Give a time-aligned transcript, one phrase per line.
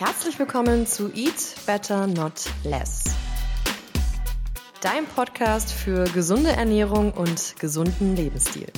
[0.00, 3.04] Herzlich willkommen zu Eat Better Not Less.
[4.80, 8.68] Dein Podcast für gesunde Ernährung und gesunden Lebensstil.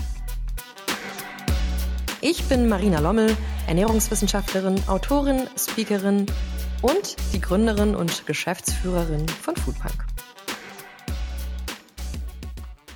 [2.20, 3.36] Ich bin Marina Lommel,
[3.68, 6.26] Ernährungswissenschaftlerin, Autorin, Speakerin
[6.80, 10.11] und die Gründerin und Geschäftsführerin von Foodpunk.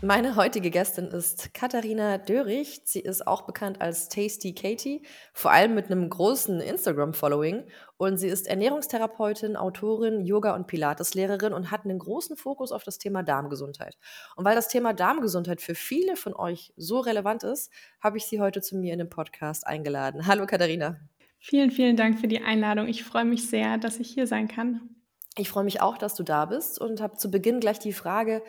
[0.02, 2.82] Meine heutige Gästin ist Katharina Dörrich.
[2.84, 5.00] Sie ist auch bekannt als Tasty Katie,
[5.32, 7.64] vor allem mit einem großen Instagram-Following.
[7.96, 12.98] Und sie ist Ernährungstherapeutin, Autorin, Yoga- und Pilates-Lehrerin und hat einen großen Fokus auf das
[12.98, 13.96] Thema Darmgesundheit.
[14.36, 18.38] Und weil das Thema Darmgesundheit für viele von euch so relevant ist, habe ich sie
[18.38, 20.26] heute zu mir in den Podcast eingeladen.
[20.26, 21.00] Hallo Katharina.
[21.38, 22.86] Vielen, vielen Dank für die Einladung.
[22.86, 24.90] Ich freue mich sehr, dass ich hier sein kann.
[25.38, 28.42] Ich freue mich auch, dass du da bist und habe zu Beginn gleich die Frage,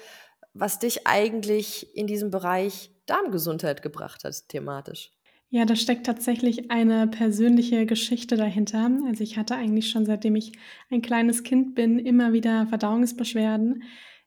[0.59, 5.11] was dich eigentlich in diesem Bereich Darmgesundheit gebracht hat, thematisch.
[5.49, 8.91] Ja, da steckt tatsächlich eine persönliche Geschichte dahinter.
[9.05, 10.51] Also ich hatte eigentlich schon seitdem ich
[10.89, 13.83] ein kleines Kind bin, immer wieder Verdauungsbeschwerden.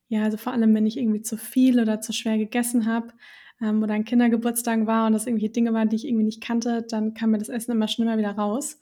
[0.09, 3.13] Ja, also vor allem, wenn ich irgendwie zu viel oder zu schwer gegessen habe
[3.61, 6.87] ähm, oder ein Kindergeburtstag war und das irgendwelche Dinge waren, die ich irgendwie nicht kannte,
[6.89, 8.79] dann kam mir das Essen immer schlimmer wieder raus.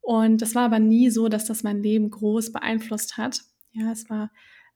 [0.00, 3.42] Und das war aber nie so, dass das mein Leben groß beeinflusst hat.
[3.72, 4.30] Ja, es war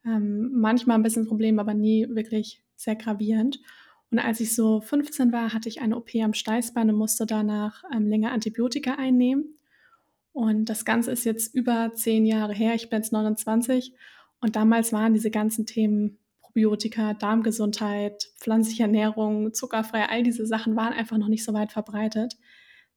[0.05, 3.61] ähm, manchmal ein bisschen Problem, aber nie wirklich sehr gravierend.
[4.11, 7.83] Und als ich so 15 war, hatte ich eine OP am Steißbein und musste danach
[7.95, 9.59] ähm, länger Antibiotika einnehmen.
[10.33, 12.75] Und das Ganze ist jetzt über zehn Jahre her.
[12.75, 13.95] Ich bin jetzt 29.
[14.41, 20.93] Und damals waren diese ganzen Themen Probiotika, Darmgesundheit, pflanzliche Ernährung, zuckerfrei, all diese Sachen waren
[20.93, 22.37] einfach noch nicht so weit verbreitet,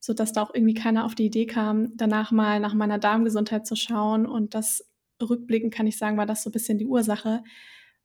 [0.00, 3.76] sodass da auch irgendwie keiner auf die Idee kam, danach mal nach meiner Darmgesundheit zu
[3.76, 4.91] schauen und das
[5.26, 7.42] rückblickend kann ich sagen, war das so ein bisschen die Ursache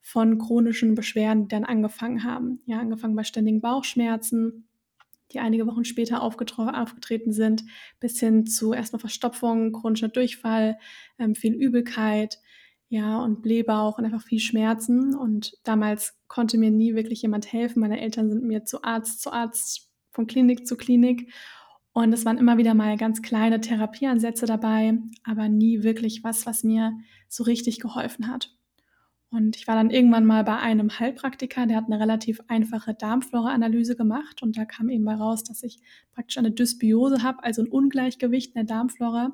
[0.00, 2.60] von chronischen Beschwerden, die dann angefangen haben.
[2.66, 4.68] Ja, angefangen bei ständigen Bauchschmerzen,
[5.32, 7.64] die einige Wochen später aufgetreten sind,
[8.00, 10.78] bis hin zu erstmal Verstopfung, chronischer Durchfall,
[11.18, 12.38] ähm, viel Übelkeit,
[12.88, 15.14] ja, und Blähbauch und einfach viel Schmerzen.
[15.14, 17.80] Und damals konnte mir nie wirklich jemand helfen.
[17.80, 21.30] Meine Eltern sind mir zu Arzt zu Arzt, von Klinik zu Klinik.
[21.98, 26.62] Und es waren immer wieder mal ganz kleine Therapieansätze dabei, aber nie wirklich was, was
[26.62, 26.96] mir
[27.28, 28.54] so richtig geholfen hat.
[29.30, 33.96] Und ich war dann irgendwann mal bei einem Heilpraktiker, der hat eine relativ einfache Darmflora-Analyse
[33.96, 34.44] gemacht.
[34.44, 35.80] Und da kam eben mal raus, dass ich
[36.12, 39.32] praktisch eine Dysbiose habe, also ein Ungleichgewicht in der Darmflora,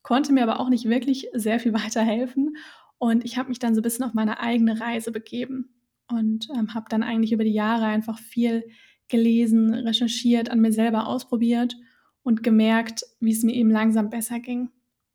[0.00, 2.56] konnte mir aber auch nicht wirklich sehr viel weiterhelfen.
[2.96, 5.74] Und ich habe mich dann so ein bisschen auf meine eigene Reise begeben
[6.08, 8.64] und ähm, habe dann eigentlich über die Jahre einfach viel
[9.08, 11.76] gelesen, recherchiert, an mir selber ausprobiert
[12.22, 14.70] und gemerkt, wie es mir eben langsam besser ging.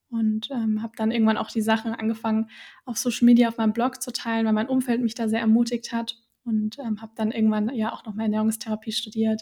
[0.09, 2.49] Und ähm, habe dann irgendwann auch die Sachen angefangen,
[2.85, 5.91] auf Social Media, auf meinem Blog zu teilen, weil mein Umfeld mich da sehr ermutigt
[5.91, 6.17] hat.
[6.45, 9.41] Und ähm, habe dann irgendwann ja auch noch mal Ernährungstherapie studiert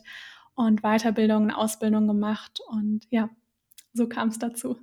[0.55, 2.59] und Weiterbildungen, Ausbildungen gemacht.
[2.67, 3.29] Und ja,
[3.93, 4.77] so kam es dazu.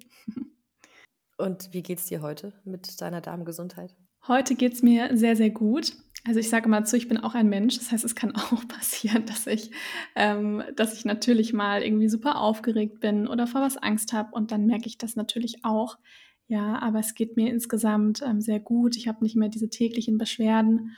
[1.39, 3.97] Und wie geht es dir heute mit deiner Darmgesundheit?
[4.29, 5.95] Heute geht es mir sehr, sehr gut.
[6.27, 7.79] Also ich sage mal zu, ich bin auch ein Mensch.
[7.79, 9.71] Das heißt, es kann auch passieren, dass ich,
[10.17, 14.51] ähm, dass ich natürlich mal irgendwie super aufgeregt bin oder vor was Angst habe und
[14.53, 15.99] dann merke ich das natürlich auch.
[16.49, 18.97] Ja, aber es geht mir insgesamt ähm, sehr gut.
[18.97, 20.97] Ich habe nicht mehr diese täglichen Beschwerden.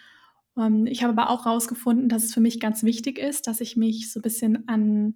[0.56, 3.76] Ähm, ich habe aber auch herausgefunden, dass es für mich ganz wichtig ist, dass ich
[3.76, 5.14] mich so ein bisschen an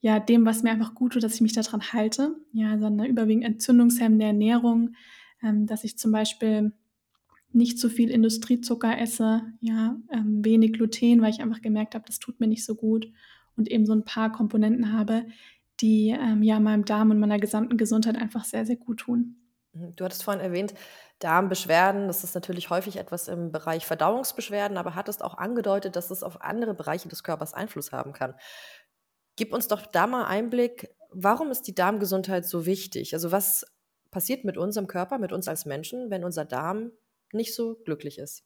[0.00, 2.36] ja, dem, was mir einfach gut tut, dass ich mich daran halte.
[2.52, 4.94] Ja, so eine überwiegend entzündungshemmende Ernährung,
[5.42, 6.72] ähm, dass ich zum Beispiel
[7.54, 12.18] nicht zu viel Industriezucker esse, ja, ähm, wenig Gluten, weil ich einfach gemerkt habe, das
[12.18, 13.08] tut mir nicht so gut
[13.56, 15.26] und eben so ein paar Komponenten habe,
[15.80, 19.36] die ähm, ja meinem Darm und meiner gesamten Gesundheit einfach sehr, sehr gut tun.
[19.72, 19.96] Mhm.
[19.96, 20.74] Du hattest vorhin erwähnt,
[21.18, 26.22] Darmbeschwerden, das ist natürlich häufig etwas im Bereich Verdauungsbeschwerden, aber hattest auch angedeutet, dass es
[26.22, 28.34] auf andere Bereiche des Körpers Einfluss haben kann.
[29.36, 33.14] Gib uns doch da mal Einblick, warum ist die Darmgesundheit so wichtig?
[33.14, 33.64] Also was
[34.10, 36.90] passiert mit unserem Körper, mit uns als Menschen, wenn unser Darm
[37.32, 38.44] nicht so glücklich ist.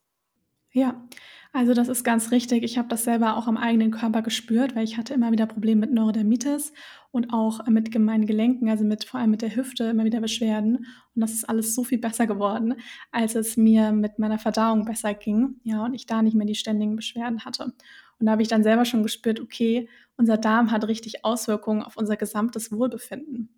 [0.72, 1.08] Ja,
[1.54, 2.62] also das ist ganz richtig.
[2.62, 5.80] Ich habe das selber auch am eigenen Körper gespürt, weil ich hatte immer wieder Probleme
[5.80, 6.74] mit Neurodermitis
[7.10, 10.76] und auch mit meinen Gelenken, also mit vor allem mit der Hüfte immer wieder Beschwerden.
[11.14, 12.74] Und das ist alles so viel besser geworden,
[13.10, 15.60] als es mir mit meiner Verdauung besser ging.
[15.64, 17.72] Ja, und ich da nicht mehr die ständigen Beschwerden hatte.
[18.18, 19.88] Und da habe ich dann selber schon gespürt, okay,
[20.18, 23.48] unser Darm hat richtig Auswirkungen auf unser gesamtes Wohlbefinden.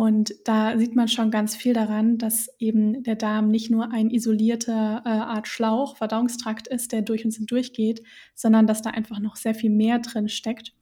[0.00, 4.08] Und da sieht man schon ganz viel daran, dass eben der Darm nicht nur ein
[4.08, 8.02] isolierter äh, Art Schlauch, Verdauungstrakt ist, der durch uns hindurch geht,
[8.34, 10.72] sondern dass da einfach noch sehr viel mehr drin steckt.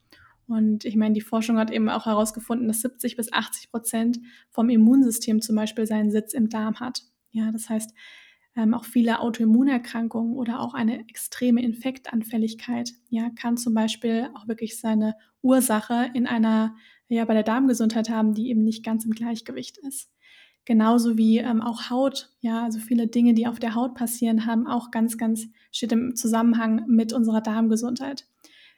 [0.47, 4.19] Und ich meine, die Forschung hat eben auch herausgefunden, dass 70 bis 80 Prozent
[4.51, 7.01] vom Immunsystem zum Beispiel seinen Sitz im Darm hat.
[7.31, 7.93] Ja, das heißt,
[8.55, 14.79] ähm, auch viele Autoimmunerkrankungen oder auch eine extreme Infektanfälligkeit, ja, kann zum Beispiel auch wirklich
[14.79, 16.77] seine Ursache in einer
[17.15, 20.09] ja bei der Darmgesundheit haben, die eben nicht ganz im Gleichgewicht ist.
[20.65, 24.67] Genauso wie ähm, auch Haut, ja, also viele Dinge, die auf der Haut passieren, haben
[24.67, 28.27] auch ganz, ganz, steht im Zusammenhang mit unserer Darmgesundheit.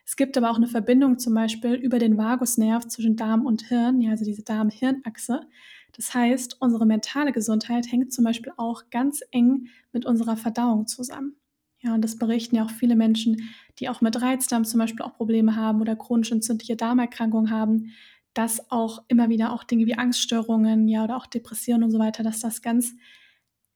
[0.06, 4.01] Es gibt aber auch eine Verbindung zum Beispiel über den Vagusnerv zwischen Darm und Hirn,
[4.01, 5.42] ja, also diese Darm-Hirn-Achse.
[5.94, 11.36] Das heißt, unsere mentale Gesundheit hängt zum Beispiel auch ganz eng mit unserer Verdauung zusammen.
[11.80, 13.50] Ja, und das berichten ja auch viele Menschen,
[13.80, 17.92] die auch mit Reizdarm zum Beispiel auch Probleme haben oder chronisch entzündliche Darmerkrankungen haben,
[18.33, 22.24] dass auch immer wieder auch Dinge wie Angststörungen, ja, oder auch Depressionen und so weiter,
[22.24, 22.94] dass das ganz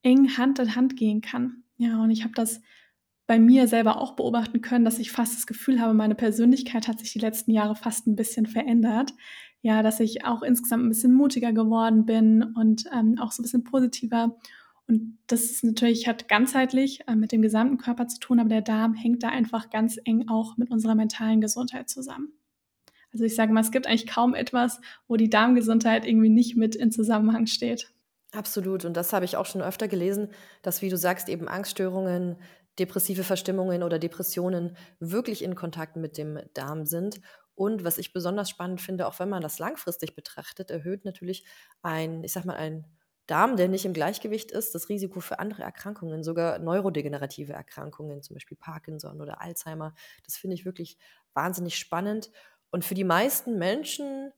[0.01, 1.63] eng Hand in Hand gehen kann.
[1.77, 2.61] Ja, und ich habe das
[3.27, 6.99] bei mir selber auch beobachten können, dass ich fast das Gefühl habe, meine Persönlichkeit hat
[6.99, 9.13] sich die letzten Jahre fast ein bisschen verändert.
[9.61, 13.43] Ja, dass ich auch insgesamt ein bisschen mutiger geworden bin und ähm, auch so ein
[13.43, 14.37] bisschen positiver.
[14.87, 18.61] Und das ist natürlich, hat ganzheitlich äh, mit dem gesamten Körper zu tun, aber der
[18.61, 22.33] Darm hängt da einfach ganz eng auch mit unserer mentalen Gesundheit zusammen.
[23.15, 26.75] Also ich sage mal, es gibt eigentlich kaum etwas, wo die Darmgesundheit irgendwie nicht mit
[26.75, 27.93] in Zusammenhang steht.
[28.33, 28.83] Absolut.
[28.85, 30.29] Und das habe ich auch schon öfter gelesen,
[30.61, 32.37] dass, wie du sagst, eben Angststörungen,
[32.79, 37.21] depressive Verstimmungen oder Depressionen wirklich in Kontakt mit dem Darm sind.
[37.55, 41.45] Und was ich besonders spannend finde, auch wenn man das langfristig betrachtet, erhöht natürlich
[41.81, 42.85] ein, ich sag mal, ein
[43.27, 48.35] Darm, der nicht im Gleichgewicht ist, das Risiko für andere Erkrankungen, sogar neurodegenerative Erkrankungen, zum
[48.35, 49.95] Beispiel Parkinson oder Alzheimer.
[50.25, 50.97] Das finde ich wirklich
[51.33, 52.29] wahnsinnig spannend.
[52.71, 54.31] Und für die meisten Menschen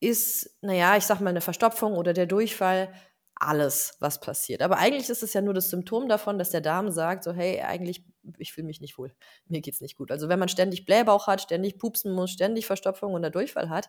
[0.00, 2.92] ist, naja, ich sag mal, eine Verstopfung oder der Durchfall
[3.34, 4.60] alles, was passiert.
[4.60, 7.60] Aber eigentlich ist es ja nur das Symptom davon, dass der Darm sagt, so, hey,
[7.62, 8.04] eigentlich,
[8.38, 9.12] ich fühle mich nicht wohl,
[9.48, 10.10] mir geht's nicht gut.
[10.10, 13.88] Also wenn man ständig Blähbauch hat, ständig pupsen muss, ständig Verstopfung oder Durchfall hat,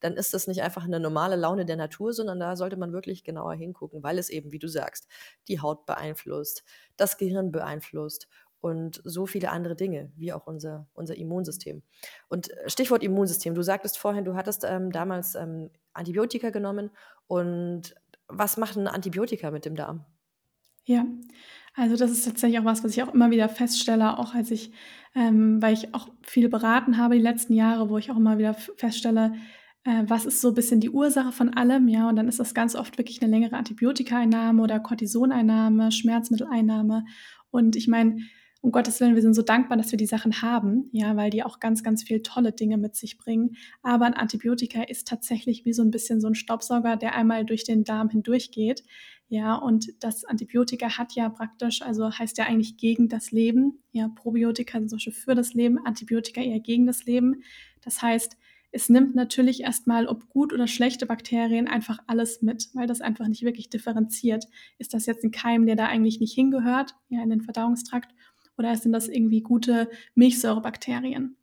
[0.00, 3.24] dann ist das nicht einfach eine normale Laune der Natur, sondern da sollte man wirklich
[3.24, 5.08] genauer hingucken, weil es eben, wie du sagst,
[5.48, 6.62] die Haut beeinflusst,
[6.96, 8.28] das Gehirn beeinflusst
[8.60, 11.82] und so viele andere Dinge, wie auch unser, unser Immunsystem.
[12.28, 16.90] Und äh, Stichwort Immunsystem, du sagtest vorhin, du hattest ähm, damals ähm, Antibiotika genommen
[17.26, 17.94] und
[18.28, 20.04] was macht ein Antibiotika mit dem Darm?
[20.84, 21.04] Ja,
[21.74, 24.72] also das ist tatsächlich auch was, was ich auch immer wieder feststelle, auch als ich,
[25.14, 28.54] ähm, weil ich auch viel beraten habe die letzten Jahre, wo ich auch immer wieder
[28.54, 29.34] feststelle,
[29.84, 32.54] äh, was ist so ein bisschen die Ursache von allem, ja, und dann ist das
[32.54, 37.04] ganz oft wirklich eine längere Antibiotikaeinnahme oder Cortisoneinnahme, Schmerzmitteleinnahme.
[37.50, 38.18] Und ich meine,
[38.60, 41.44] um Gottes Willen, wir sind so dankbar, dass wir die Sachen haben, ja, weil die
[41.44, 43.56] auch ganz, ganz viel tolle Dinge mit sich bringen.
[43.82, 47.64] Aber ein Antibiotika ist tatsächlich wie so ein bisschen so ein Staubsauger, der einmal durch
[47.64, 48.82] den Darm hindurchgeht.
[49.28, 53.82] Ja, und das Antibiotika hat ja praktisch, also heißt ja eigentlich gegen das Leben.
[53.92, 57.42] Ja, Probiotika sind solche für das Leben, Antibiotika eher gegen das Leben.
[57.82, 58.36] Das heißt,
[58.70, 63.26] es nimmt natürlich erstmal, ob gut oder schlechte Bakterien, einfach alles mit, weil das einfach
[63.28, 64.44] nicht wirklich differenziert.
[64.78, 68.14] Ist das jetzt ein Keim, der da eigentlich nicht hingehört, ja, in den Verdauungstrakt,
[68.58, 71.36] oder sind das irgendwie gute Milchsäurebakterien?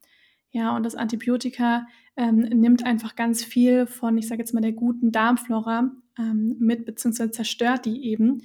[0.51, 4.71] Ja, und das Antibiotika ähm, nimmt einfach ganz viel von, ich sage jetzt mal, der
[4.71, 8.43] guten Darmflora ähm, mit, beziehungsweise zerstört die eben.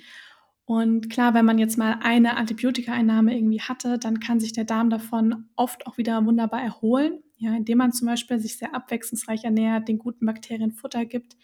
[0.64, 4.88] Und klar, wenn man jetzt mal eine Antibiotikaeinnahme irgendwie hatte, dann kann sich der Darm
[4.88, 9.88] davon oft auch wieder wunderbar erholen, ja, indem man zum Beispiel sich sehr abwechslungsreich ernährt,
[9.88, 11.36] den guten Bakterien Futter gibt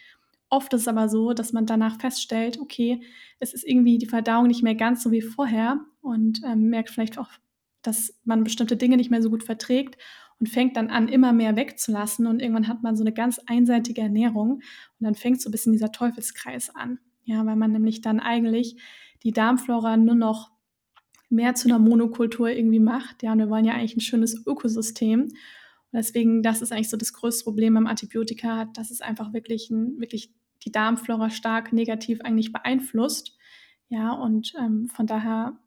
[0.48, 3.02] Oft ist es aber so, dass man danach feststellt, okay,
[3.40, 7.18] es ist irgendwie die Verdauung nicht mehr ganz so wie vorher und ähm, merkt vielleicht
[7.18, 7.30] auch,
[7.82, 9.96] dass man bestimmte Dinge nicht mehr so gut verträgt
[10.38, 14.02] und fängt dann an, immer mehr wegzulassen und irgendwann hat man so eine ganz einseitige
[14.02, 14.62] Ernährung und
[15.00, 16.98] dann fängt so ein bisschen dieser Teufelskreis an.
[17.24, 18.76] Ja, weil man nämlich dann eigentlich
[19.24, 20.52] die Darmflora nur noch
[21.28, 23.24] mehr zu einer Monokultur irgendwie macht.
[23.24, 25.22] Ja, und wir wollen ja eigentlich ein schönes Ökosystem.
[25.22, 25.32] Und
[25.92, 29.98] deswegen, das ist eigentlich so das größte Problem beim Antibiotika, dass es einfach wirklich ein,
[29.98, 30.32] wirklich
[30.66, 33.38] die Darmflora stark negativ eigentlich beeinflusst.
[33.88, 35.58] Ja, und ähm, von daher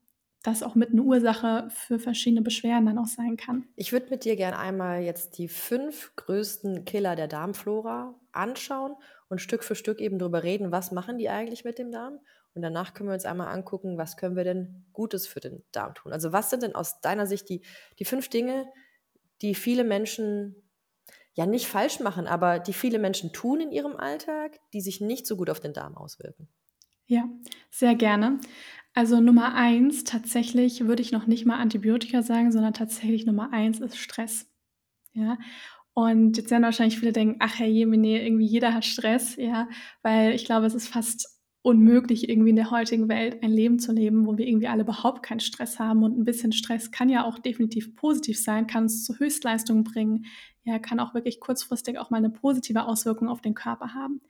[0.44, 3.66] das auch mit einer Ursache für verschiedene Beschwerden dann auch sein kann.
[3.76, 8.96] Ich würde mit dir gerne einmal jetzt die fünf größten Killer der Darmflora anschauen
[9.28, 12.20] und Stück für Stück eben darüber reden, was machen die eigentlich mit dem Darm.
[12.54, 15.94] Und danach können wir uns einmal angucken, was können wir denn Gutes für den Darm
[15.94, 16.14] tun.
[16.14, 17.62] Also was sind denn aus deiner Sicht die,
[18.00, 18.66] die fünf Dinge,
[19.42, 20.56] die viele Menschen
[21.34, 25.26] ja nicht falsch machen, aber die viele Menschen tun in ihrem Alltag, die sich nicht
[25.26, 26.48] so gut auf den Darm auswirken.
[27.06, 27.28] Ja,
[27.72, 28.40] sehr gerne.
[28.94, 33.80] Also Nummer eins, tatsächlich würde ich noch nicht mal Antibiotika sagen, sondern tatsächlich Nummer eins
[33.80, 34.48] ist Stress.
[35.14, 35.38] Ja.
[35.94, 39.68] Und jetzt werden wahrscheinlich viele denken, ach Herr Jemine, irgendwie jeder hat Stress, ja,
[40.02, 43.92] weil ich glaube, es ist fast unmöglich, irgendwie in der heutigen Welt ein Leben zu
[43.92, 46.04] leben, wo wir irgendwie alle überhaupt keinen Stress haben.
[46.04, 50.26] Und ein bisschen Stress kann ja auch definitiv positiv sein, kann uns zu Höchstleistungen bringen,
[50.70, 54.22] ja, kann auch wirklich kurzfristig auch mal eine positive Auswirkung auf den Körper haben.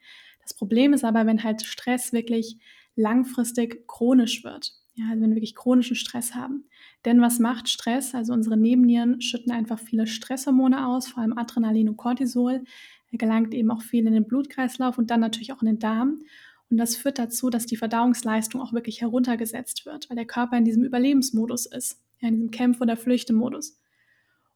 [0.42, 2.56] Das Problem ist aber, wenn halt Stress wirklich
[2.96, 4.72] langfristig chronisch wird.
[4.94, 6.64] Ja, also wenn wir wirklich chronischen Stress haben.
[7.04, 8.14] Denn was macht Stress?
[8.14, 12.64] Also unsere Nebennieren schütten einfach viele Stresshormone aus, vor allem Adrenalin und Cortisol.
[13.12, 16.22] Er gelangt eben auch viel in den Blutkreislauf und dann natürlich auch in den Darm.
[16.70, 20.64] Und das führt dazu, dass die Verdauungsleistung auch wirklich heruntergesetzt wird, weil der Körper in
[20.64, 23.76] diesem Überlebensmodus ist, ja, in diesem Kämpf- oder Flüchtemodus.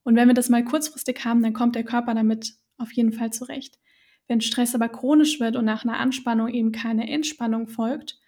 [0.04, 3.32] Und wenn wir das mal kurzfristig haben, dann kommt der Körper damit auf jeden Fall
[3.32, 3.78] zurecht.
[4.28, 8.20] Wenn Stress aber chronisch wird und nach einer Anspannung eben keine Entspannung folgt,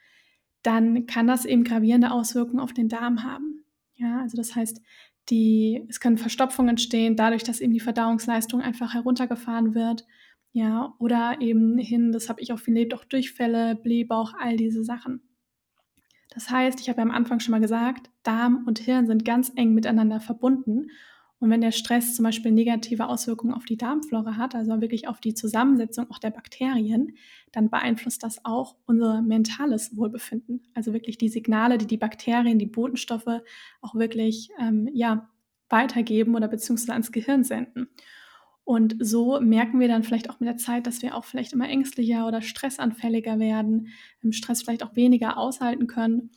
[0.62, 3.64] dann kann das eben gravierende Auswirkungen auf den Darm haben.
[3.94, 4.80] Ja, also das heißt,
[5.30, 10.04] die, es können Verstopfungen entstehen, dadurch, dass eben die Verdauungsleistung einfach heruntergefahren wird.
[10.52, 14.84] Ja, oder eben hin, das habe ich auch viel erlebt, auch Durchfälle, Blähbauch, all diese
[14.84, 15.20] Sachen.
[16.30, 19.52] Das heißt, ich habe ja am Anfang schon mal gesagt, Darm und Hirn sind ganz
[19.56, 20.90] eng miteinander verbunden.
[21.38, 25.20] Und wenn der Stress zum Beispiel negative Auswirkungen auf die Darmflora hat, also wirklich auf
[25.20, 27.14] die Zusammensetzung auch der Bakterien,
[27.52, 30.62] dann beeinflusst das auch unser mentales Wohlbefinden.
[30.74, 33.42] Also wirklich die Signale, die die Bakterien, die Botenstoffe
[33.82, 35.28] auch wirklich ähm, ja,
[35.68, 37.88] weitergeben oder beziehungsweise ans Gehirn senden.
[38.64, 41.68] Und so merken wir dann vielleicht auch mit der Zeit, dass wir auch vielleicht immer
[41.68, 43.88] ängstlicher oder stressanfälliger werden,
[44.22, 46.30] im Stress vielleicht auch weniger aushalten können.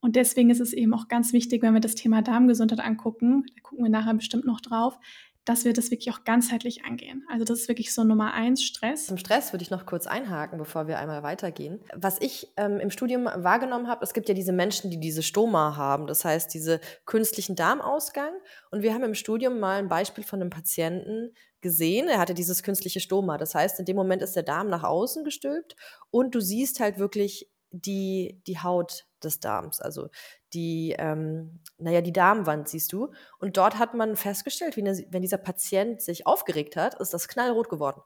[0.00, 3.60] Und deswegen ist es eben auch ganz wichtig, wenn wir das Thema Darmgesundheit angucken, da
[3.62, 4.98] gucken wir nachher bestimmt noch drauf,
[5.44, 7.24] dass wir das wirklich auch ganzheitlich angehen.
[7.30, 9.06] Also das ist wirklich so Nummer eins, Stress.
[9.06, 11.80] Zum Stress würde ich noch kurz einhaken, bevor wir einmal weitergehen.
[11.94, 15.76] Was ich ähm, im Studium wahrgenommen habe, es gibt ja diese Menschen, die diese Stoma
[15.76, 18.32] haben, das heißt diese künstlichen Darmausgang.
[18.70, 22.62] Und wir haben im Studium mal ein Beispiel von einem Patienten gesehen, er hatte dieses
[22.62, 23.38] künstliche Stoma.
[23.38, 25.74] Das heißt, in dem Moment ist der Darm nach außen gestülpt
[26.10, 30.08] und du siehst halt wirklich die, die Haut des Darms, also
[30.52, 33.12] die, ähm, naja, die Darmwand siehst du.
[33.38, 37.68] Und dort hat man festgestellt, ne, wenn dieser Patient sich aufgeregt hat, ist das knallrot
[37.68, 38.02] geworden.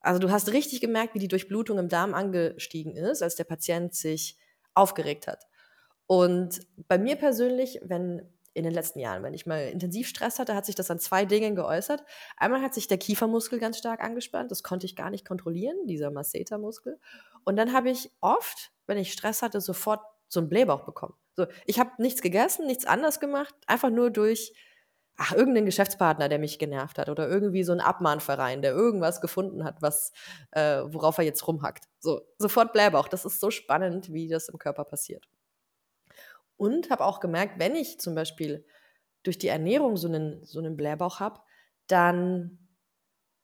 [0.00, 3.94] Also du hast richtig gemerkt, wie die Durchblutung im Darm angestiegen ist, als der Patient
[3.94, 4.38] sich
[4.74, 5.46] aufgeregt hat.
[6.06, 10.54] Und bei mir persönlich, wenn in den letzten Jahren, wenn ich mal intensiv Stress hatte,
[10.54, 12.04] hat sich das an zwei Dingen geäußert.
[12.36, 16.10] Einmal hat sich der Kiefermuskel ganz stark angespannt, das konnte ich gar nicht kontrollieren, dieser
[16.12, 17.00] Masseter-Muskel.
[17.44, 20.00] Und dann habe ich oft, wenn ich Stress hatte, sofort
[20.34, 21.14] so einen Blähbauch bekommen.
[21.34, 24.52] So, ich habe nichts gegessen, nichts anders gemacht, einfach nur durch
[25.16, 29.64] ach, irgendeinen Geschäftspartner, der mich genervt hat oder irgendwie so ein Abmahnverein, der irgendwas gefunden
[29.64, 30.12] hat, was,
[30.50, 31.84] äh, worauf er jetzt rumhackt.
[32.00, 33.08] So, sofort Blähbauch.
[33.08, 35.28] Das ist so spannend, wie das im Körper passiert.
[36.56, 38.64] Und habe auch gemerkt, wenn ich zum Beispiel
[39.22, 41.40] durch die Ernährung so einen, so einen Blähbauch habe,
[41.86, 42.58] dann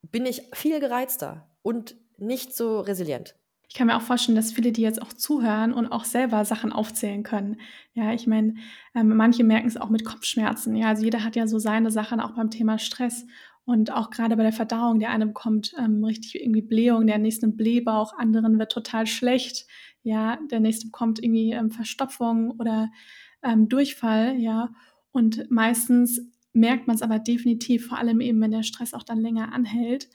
[0.01, 3.35] bin ich viel gereizter und nicht so resilient.
[3.71, 6.73] Ich kann mir auch vorstellen, dass viele, die jetzt auch zuhören und auch selber Sachen
[6.73, 7.55] aufzählen können.
[7.93, 8.55] Ja, ich meine,
[8.93, 10.75] ähm, manche merken es auch mit Kopfschmerzen.
[10.75, 13.25] Ja, also jeder hat ja so seine Sachen auch beim Thema Stress.
[13.63, 17.47] Und auch gerade bei der Verdauung, der eine bekommt ähm, richtig irgendwie Blähung, der nächste
[17.47, 19.67] Blähbauch, anderen wird total schlecht.
[20.03, 22.91] Ja, der nächste bekommt irgendwie ähm, Verstopfung oder
[23.41, 24.35] ähm, Durchfall.
[24.35, 24.71] Ja,
[25.13, 26.19] und meistens
[26.51, 30.09] merkt man es aber definitiv, vor allem eben, wenn der Stress auch dann länger anhält.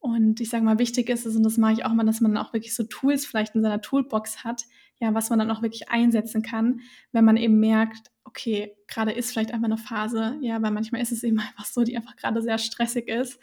[0.00, 2.36] Und ich sage mal, wichtig ist es, und das mache ich auch mal, dass man
[2.38, 4.64] auch wirklich so Tools vielleicht in seiner Toolbox hat,
[4.98, 6.80] ja, was man dann auch wirklich einsetzen kann,
[7.12, 11.12] wenn man eben merkt, okay, gerade ist vielleicht einfach eine Phase, ja, weil manchmal ist
[11.12, 13.38] es eben einfach so, die einfach gerade sehr stressig ist.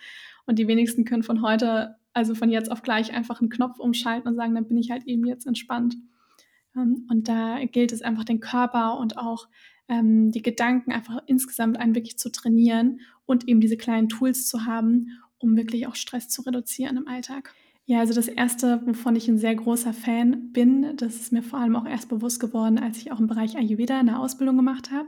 [0.46, 4.28] Und die wenigsten können von heute, also von jetzt auf gleich einfach einen Knopf umschalten
[4.28, 5.96] und sagen, dann bin ich halt eben jetzt entspannt.
[6.76, 9.48] Ähm, und da gilt es einfach, den Körper und auch
[9.90, 14.66] ähm, die Gedanken einfach insgesamt einen wirklich zu trainieren und eben diese kleinen Tools zu
[14.66, 17.54] haben, um wirklich auch Stress zu reduzieren im Alltag?
[17.86, 21.60] Ja, also das Erste, wovon ich ein sehr großer Fan bin, das ist mir vor
[21.60, 25.08] allem auch erst bewusst geworden, als ich auch im Bereich Ayurveda eine Ausbildung gemacht habe.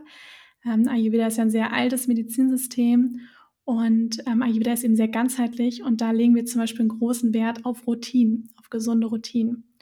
[0.66, 3.20] Ähm, Ayurveda ist ja ein sehr altes Medizinsystem
[3.66, 7.34] und ähm, Ayurveda ist eben sehr ganzheitlich und da legen wir zum Beispiel einen großen
[7.34, 9.76] Wert auf Routinen, auf gesunde Routinen.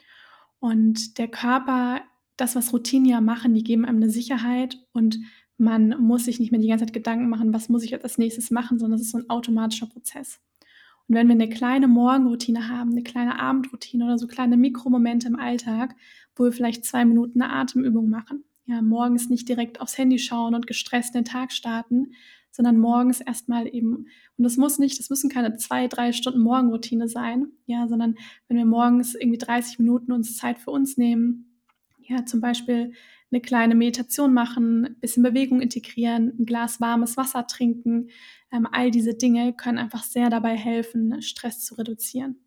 [0.59, 2.01] Und der Körper,
[2.35, 5.19] das, was Routinen ja machen, die geben einem eine Sicherheit und
[5.57, 8.51] man muss sich nicht mehr die ganze Zeit Gedanken machen, was muss ich als nächstes
[8.51, 10.39] machen, sondern es ist so ein automatischer Prozess.
[11.07, 15.37] Und wenn wir eine kleine Morgenroutine haben, eine kleine Abendroutine oder so kleine Mikromomente im
[15.37, 15.95] Alltag,
[16.35, 20.53] wo wir vielleicht zwei Minuten eine Atemübung machen, ja, morgens nicht direkt aufs Handy schauen
[20.53, 22.11] und gestresst den Tag starten,
[22.51, 27.07] sondern morgens erstmal eben, und das muss nicht, das müssen keine zwei, drei Stunden Morgenroutine
[27.07, 28.15] sein, ja, sondern
[28.47, 31.46] wenn wir morgens irgendwie 30 Minuten uns Zeit für uns nehmen,
[32.07, 32.93] ja, zum Beispiel
[33.31, 38.09] eine kleine Meditation machen, ein bisschen Bewegung integrieren, ein Glas warmes Wasser trinken.
[38.51, 42.37] Ähm, all diese Dinge können einfach sehr dabei helfen, Stress zu reduzieren.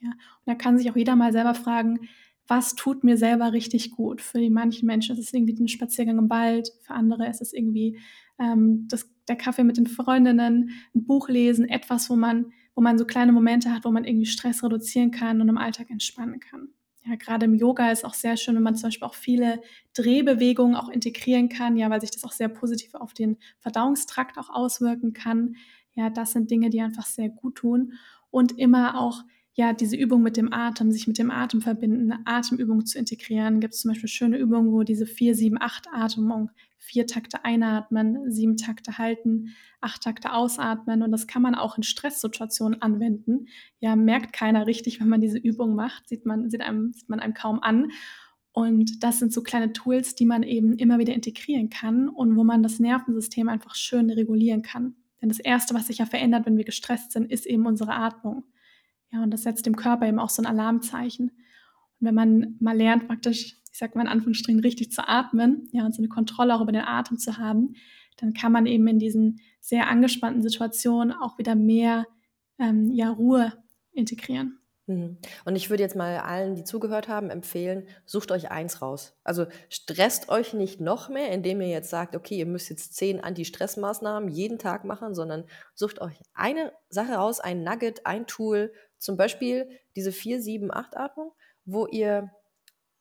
[0.00, 2.08] Ja, und da kann sich auch jeder mal selber fragen,
[2.48, 4.20] was tut mir selber richtig gut?
[4.20, 7.52] Für die manchen Menschen ist es irgendwie ein Spaziergang im Wald, für andere ist es
[7.52, 7.98] irgendwie
[8.38, 12.98] ähm, das, der Kaffee mit den Freundinnen, ein Buch lesen, etwas, wo man, wo man
[12.98, 16.70] so kleine Momente hat, wo man irgendwie Stress reduzieren kann und im Alltag entspannen kann
[17.04, 19.60] ja, gerade im Yoga ist auch sehr schön, wenn man zum Beispiel auch viele
[19.94, 24.50] Drehbewegungen auch integrieren kann, ja, weil sich das auch sehr positiv auf den Verdauungstrakt auch
[24.50, 25.56] auswirken kann.
[25.94, 27.94] Ja, das sind Dinge, die einfach sehr gut tun
[28.30, 29.22] und immer auch
[29.54, 33.60] ja, diese Übung mit dem Atem, sich mit dem Atem verbinden, eine Atemübung zu integrieren.
[33.60, 36.50] Gibt es zum Beispiel schöne Übungen, wo diese 4, 7, 8 Atmung,
[36.82, 41.02] vier Takte einatmen, sieben Takte halten, acht Takte ausatmen.
[41.02, 43.46] Und das kann man auch in Stresssituationen anwenden.
[43.78, 47.20] Ja, merkt keiner richtig, wenn man diese Übung macht, sieht man, sieht einem, sieht man
[47.20, 47.92] einem kaum an.
[48.50, 52.42] Und das sind so kleine Tools, die man eben immer wieder integrieren kann und wo
[52.42, 54.96] man das Nervensystem einfach schön regulieren kann.
[55.22, 58.44] Denn das Erste, was sich ja verändert, wenn wir gestresst sind, ist eben unsere Atmung.
[59.12, 61.28] Ja, und das setzt dem Körper eben auch so ein Alarmzeichen.
[61.28, 65.92] Und wenn man mal lernt, praktisch, sag mal in Anführungsstrichen, richtig zu atmen, ja, und
[65.92, 67.74] so eine Kontrolle auch über den Atem zu haben,
[68.16, 72.06] dann kann man eben in diesen sehr angespannten Situationen auch wieder mehr
[72.60, 73.52] ähm, ja, Ruhe
[73.90, 74.60] integrieren.
[74.86, 75.18] Mhm.
[75.44, 79.16] Und ich würde jetzt mal allen, die zugehört haben, empfehlen, sucht euch eins raus.
[79.24, 83.18] Also stresst euch nicht noch mehr, indem ihr jetzt sagt, okay, ihr müsst jetzt zehn
[83.18, 85.42] Anti-Stress-Maßnahmen jeden Tag machen, sondern
[85.74, 90.96] sucht euch eine Sache raus, ein Nugget, ein Tool, zum Beispiel diese 4, 7, 8
[90.96, 91.32] Atmung,
[91.64, 92.30] wo ihr,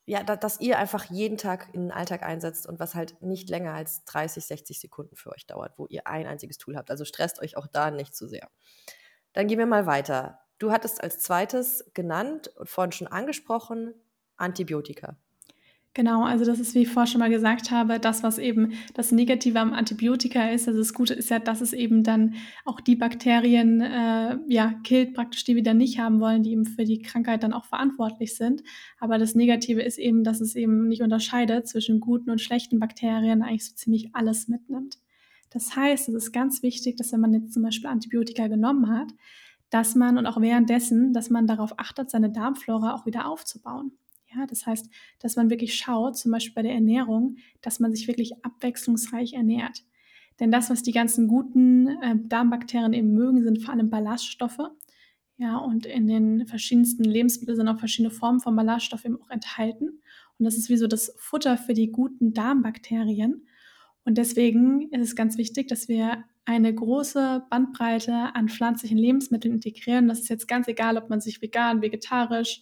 [0.05, 3.50] ja, da, dass ihr einfach jeden Tag in den Alltag einsetzt und was halt nicht
[3.50, 6.89] länger als 30, 60 Sekunden für euch dauert, wo ihr ein einziges Tool habt.
[6.89, 8.50] Also stresst euch auch da nicht zu sehr.
[9.34, 10.39] Dann gehen wir mal weiter.
[10.58, 13.93] Du hattest als zweites genannt und vorhin schon angesprochen
[14.38, 15.17] Antibiotika.
[15.93, 19.12] Genau, also das ist, wie ich vorher schon mal gesagt habe, das, was eben das
[19.12, 20.69] Negative am Antibiotika ist.
[20.69, 25.13] Also das Gute ist ja, dass es eben dann auch die Bakterien äh, ja, killt,
[25.13, 28.38] praktisch, die wir dann nicht haben wollen, die eben für die Krankheit dann auch verantwortlich
[28.38, 28.63] sind.
[29.01, 33.41] Aber das Negative ist eben, dass es eben nicht unterscheidet zwischen guten und schlechten Bakterien,
[33.41, 34.98] eigentlich so ziemlich alles mitnimmt.
[35.50, 39.10] Das heißt, es ist ganz wichtig, dass wenn man jetzt zum Beispiel Antibiotika genommen hat,
[39.69, 43.91] dass man und auch währenddessen, dass man darauf achtet, seine Darmflora auch wieder aufzubauen.
[44.33, 48.07] Ja, das heißt, dass man wirklich schaut, zum Beispiel bei der Ernährung, dass man sich
[48.07, 49.83] wirklich abwechslungsreich ernährt.
[50.39, 54.71] Denn das, was die ganzen guten äh, Darmbakterien eben mögen, sind vor allem Ballaststoffe.
[55.38, 60.00] Ja, und in den verschiedensten Lebensmitteln sind auch verschiedene Formen von Ballaststoffen eben auch enthalten.
[60.38, 63.47] Und das ist wie so das Futter für die guten Darmbakterien.
[64.03, 70.07] Und deswegen ist es ganz wichtig, dass wir eine große Bandbreite an pflanzlichen Lebensmitteln integrieren.
[70.07, 72.61] Das ist jetzt ganz egal, ob man sich vegan, vegetarisch,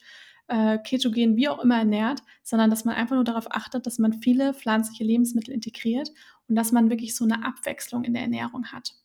[0.49, 4.13] äh, ketogen, wie auch immer ernährt, sondern dass man einfach nur darauf achtet, dass man
[4.13, 6.11] viele pflanzliche Lebensmittel integriert
[6.47, 8.95] und dass man wirklich so eine Abwechslung in der Ernährung hat.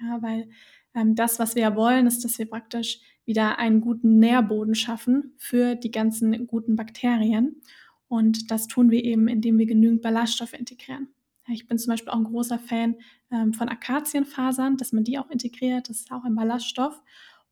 [0.00, 0.48] Ja, weil
[0.94, 5.34] ähm, das, was wir ja wollen, ist, dass wir praktisch wieder einen guten Nährboden schaffen
[5.36, 7.62] für die ganzen guten Bakterien.
[8.08, 11.08] Und das tun wir eben, indem wir genügend Ballaststoffe integrieren.
[11.48, 12.96] Ich bin zum Beispiel auch ein großer Fan
[13.30, 15.88] ähm, von Akazienfasern, dass man die auch integriert.
[15.88, 17.02] Das ist auch ein Ballaststoff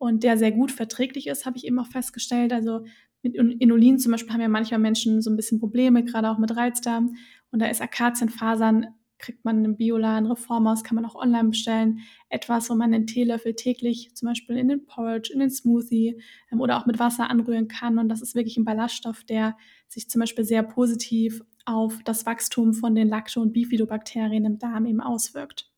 [0.01, 2.55] und der sehr gut verträglich ist, habe ich eben auch festgestellt.
[2.55, 2.87] Also
[3.23, 6.57] mit Inulin zum Beispiel haben ja manchmal Menschen so ein bisschen Probleme, gerade auch mit
[6.57, 7.15] Reizdarm.
[7.51, 8.87] Und da ist Akazienfasern,
[9.19, 12.01] kriegt man im Bioladen, Reformhaus, kann man auch online bestellen.
[12.29, 16.61] Etwas, wo man einen Teelöffel täglich zum Beispiel in den Porridge, in den Smoothie ähm,
[16.61, 17.99] oder auch mit Wasser anrühren kann.
[17.99, 19.57] Und das ist wirklich ein Ballaststoff, der
[19.89, 24.87] sich zum Beispiel sehr positiv auf das Wachstum von den Lacto- und Bifidobakterien im Darm
[24.87, 25.71] eben auswirkt.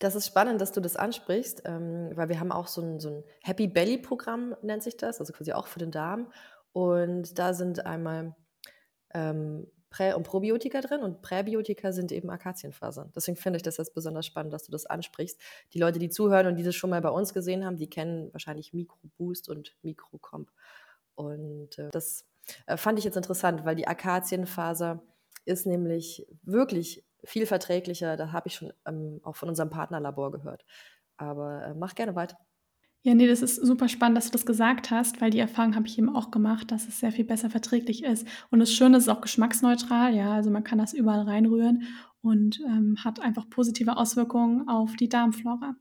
[0.00, 3.08] Das ist spannend, dass du das ansprichst, ähm, weil wir haben auch so ein, so
[3.08, 6.32] ein Happy Belly Programm, nennt sich das, also quasi auch für den Darm.
[6.74, 8.34] Und da sind einmal
[9.14, 13.12] ähm, Prä- und Probiotika drin und Präbiotika sind eben Akazienfasern.
[13.14, 15.40] Deswegen finde ich das jetzt besonders spannend, dass du das ansprichst.
[15.72, 18.32] Die Leute, die zuhören und die das schon mal bei uns gesehen haben, die kennen
[18.32, 20.50] wahrscheinlich MicroBoost und MicroComp.
[21.14, 22.26] Und äh, das
[22.66, 25.00] äh, fand ich jetzt interessant, weil die Akazienfaser
[25.44, 28.16] ist nämlich wirklich viel verträglicher.
[28.16, 30.64] Da habe ich schon ähm, auch von unserem Partnerlabor gehört.
[31.18, 32.36] Aber äh, mach gerne weiter.
[33.06, 35.86] Ja, nee, das ist super spannend, dass du das gesagt hast, weil die Erfahrung habe
[35.86, 38.26] ich eben auch gemacht, dass es sehr viel besser verträglich ist.
[38.50, 41.82] Und das Schöne ist auch geschmacksneutral, ja, also man kann das überall reinrühren
[42.22, 45.76] und ähm, hat einfach positive Auswirkungen auf die Darmflora.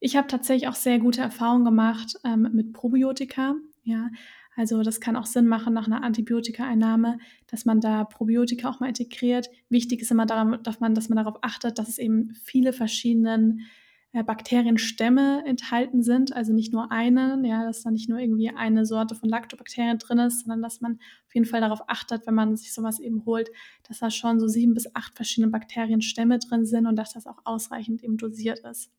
[0.00, 4.10] Ich habe tatsächlich auch sehr gute Erfahrungen gemacht ähm, mit Probiotika, ja.
[4.56, 8.88] Also das kann auch Sinn machen nach einer Antibiotika-Einnahme, dass man da Probiotika auch mal
[8.88, 9.48] integriert.
[9.68, 13.58] Wichtig ist immer daran, dass man, dass man darauf achtet, dass es eben viele verschiedene
[13.58, 13.83] äh,
[14.22, 19.14] Bakterienstämme enthalten sind, also nicht nur einen, ja, dass da nicht nur irgendwie eine Sorte
[19.14, 22.72] von Lactobakterien drin ist, sondern dass man auf jeden Fall darauf achtet, wenn man sich
[22.72, 23.50] sowas eben holt,
[23.88, 27.38] dass da schon so sieben bis acht verschiedene Bakterienstämme drin sind und dass das auch
[27.44, 28.92] ausreichend eben dosiert ist.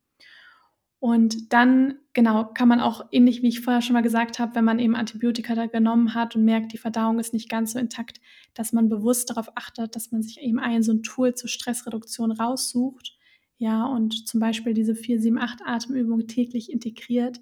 [1.00, 4.66] Und dann, genau, kann man auch ähnlich wie ich vorher schon mal gesagt habe, wenn
[4.66, 8.20] man eben Antibiotika da genommen hat und merkt, die Verdauung ist nicht ganz so intakt,
[8.54, 12.32] dass man bewusst darauf achtet, dass man sich eben ein so ein Tool zur Stressreduktion
[12.32, 13.15] raussucht
[13.58, 17.40] ja, und zum Beispiel diese 4, 7, 8 Atemübungen täglich integriert.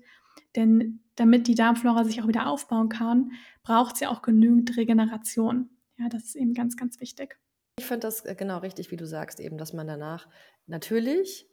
[0.55, 3.31] Denn damit die Darmflora sich auch wieder aufbauen kann,
[3.63, 5.69] braucht sie auch genügend Regeneration.
[5.97, 7.39] Ja, das ist eben ganz, ganz wichtig.
[7.79, 10.27] Ich finde das äh, genau richtig, wie du sagst, eben, dass man danach
[10.67, 11.47] natürlich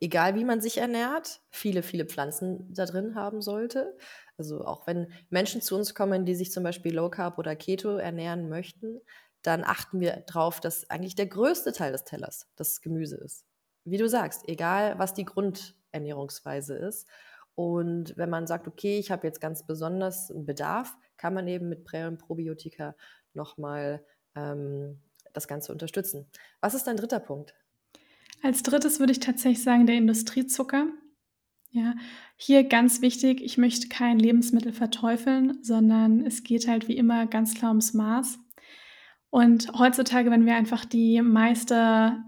[0.00, 3.96] egal wie man sich ernährt, viele, viele Pflanzen da drin haben sollte.
[4.36, 7.96] Also auch wenn Menschen zu uns kommen, die sich zum Beispiel Low Carb oder Keto
[7.96, 9.00] ernähren möchten,
[9.42, 13.44] dann achten wir darauf, dass eigentlich der größte Teil des Tellers das Gemüse ist.
[13.84, 17.06] Wie du sagst, egal was die Grundernährungsweise ist.
[17.54, 21.68] Und wenn man sagt, okay, ich habe jetzt ganz besonders einen Bedarf, kann man eben
[21.68, 22.96] mit Prä- und Probiotika
[23.32, 24.98] nochmal ähm,
[25.32, 26.26] das Ganze unterstützen.
[26.60, 27.54] Was ist dein dritter Punkt?
[28.42, 30.86] Als drittes würde ich tatsächlich sagen, der Industriezucker.
[31.70, 31.94] Ja,
[32.36, 37.54] hier ganz wichtig, ich möchte kein Lebensmittel verteufeln, sondern es geht halt wie immer ganz
[37.54, 38.38] klar ums Maß.
[39.30, 42.22] Und heutzutage, wenn wir einfach die meiste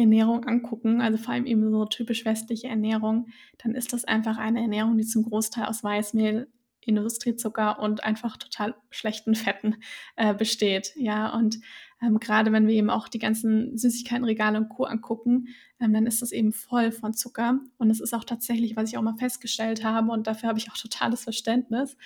[0.00, 4.60] Ernährung angucken, also vor allem eben so typisch westliche Ernährung, dann ist das einfach eine
[4.60, 6.48] Ernährung, die zum Großteil aus Weißmehl,
[6.82, 9.76] Industriezucker und einfach total schlechten Fetten
[10.16, 10.92] äh, besteht.
[10.96, 11.60] Ja, und
[12.02, 14.84] ähm, gerade wenn wir eben auch die ganzen Süßigkeitenregale und Co.
[14.84, 17.60] angucken, ähm, dann ist das eben voll von Zucker.
[17.76, 20.70] Und es ist auch tatsächlich, was ich auch mal festgestellt habe, und dafür habe ich
[20.70, 21.96] auch totales Verständnis,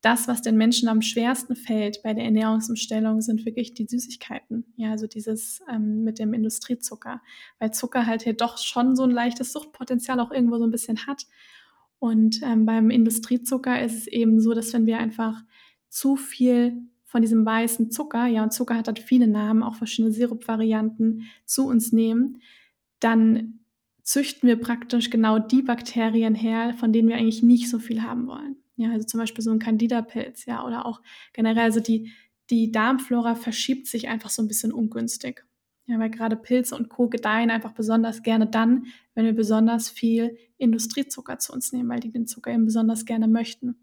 [0.00, 4.64] das, was den Menschen am schwersten fällt bei der Ernährungsumstellung, sind wirklich die Süßigkeiten.
[4.76, 7.20] Ja, also dieses ähm, mit dem Industriezucker.
[7.58, 11.06] Weil Zucker halt hier doch schon so ein leichtes Suchtpotenzial auch irgendwo so ein bisschen
[11.06, 11.26] hat.
[11.98, 15.42] Und ähm, beim Industriezucker ist es eben so, dass wenn wir einfach
[15.90, 20.12] zu viel von diesem weißen Zucker, ja, und Zucker hat halt viele Namen, auch verschiedene
[20.12, 22.40] Sirup-Varianten, zu uns nehmen,
[23.00, 23.60] dann
[24.02, 28.26] züchten wir praktisch genau die Bakterien her, von denen wir eigentlich nicht so viel haben
[28.28, 28.56] wollen.
[28.80, 31.02] Ja, also zum Beispiel so ein Candida-Pilz, ja, oder auch
[31.34, 32.10] generell, also die,
[32.48, 35.44] die Darmflora verschiebt sich einfach so ein bisschen ungünstig.
[35.84, 37.08] Ja, weil gerade Pilze und Co.
[37.08, 42.10] gedeihen einfach besonders gerne dann, wenn wir besonders viel Industriezucker zu uns nehmen, weil die
[42.10, 43.76] den Zucker eben besonders gerne möchten.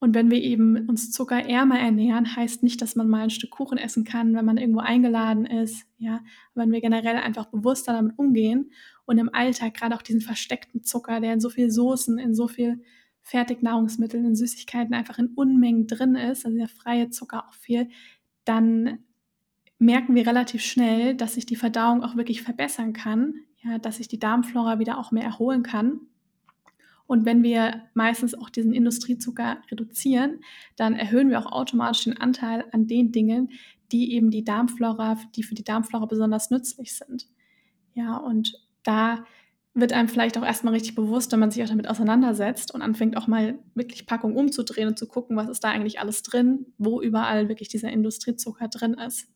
[0.00, 3.78] Und wenn wir eben uns zuckerärmer ernähren, heißt nicht, dass man mal ein Stück Kuchen
[3.78, 5.86] essen kann, wenn man irgendwo eingeladen ist.
[5.98, 6.20] Ja,
[6.54, 8.72] wenn wir generell einfach bewusster damit umgehen
[9.04, 12.48] und im Alltag gerade auch diesen versteckten Zucker, der in so viel Soßen, in so
[12.48, 12.82] viel
[13.22, 17.88] Fertignahrungsmitteln, in Süßigkeiten einfach in Unmengen drin ist, also der freie Zucker auch viel,
[18.44, 19.00] dann
[19.78, 24.08] merken wir relativ schnell, dass sich die Verdauung auch wirklich verbessern kann, ja, dass sich
[24.08, 26.00] die Darmflora wieder auch mehr erholen kann
[27.10, 30.44] und wenn wir meistens auch diesen Industriezucker reduzieren,
[30.76, 33.50] dann erhöhen wir auch automatisch den Anteil an den Dingen,
[33.90, 37.26] die eben die Darmflora, die für die Darmflora besonders nützlich sind.
[37.94, 38.52] Ja, und
[38.84, 39.24] da
[39.74, 43.16] wird einem vielleicht auch erstmal richtig bewusst, wenn man sich auch damit auseinandersetzt und anfängt
[43.16, 47.00] auch mal wirklich Packung umzudrehen und zu gucken, was ist da eigentlich alles drin, wo
[47.00, 49.28] überall wirklich dieser Industriezucker drin ist.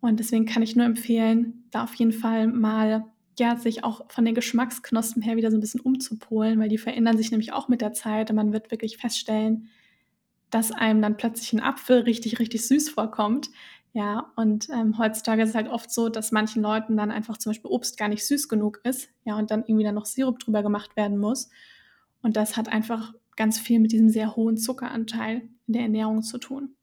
[0.00, 3.04] Und deswegen kann ich nur empfehlen, da auf jeden Fall mal
[3.38, 7.16] ja, sich auch von den Geschmacksknospen her wieder so ein bisschen umzupolen, weil die verändern
[7.16, 9.68] sich nämlich auch mit der Zeit und man wird wirklich feststellen,
[10.50, 13.50] dass einem dann plötzlich ein Apfel richtig, richtig süß vorkommt.
[13.92, 17.50] Ja, und ähm, heutzutage ist es halt oft so, dass manchen Leuten dann einfach zum
[17.50, 20.62] Beispiel Obst gar nicht süß genug ist, ja, und dann irgendwie dann noch Sirup drüber
[20.62, 21.48] gemacht werden muss.
[22.22, 26.38] Und das hat einfach ganz viel mit diesem sehr hohen Zuckeranteil in der Ernährung zu
[26.38, 26.76] tun.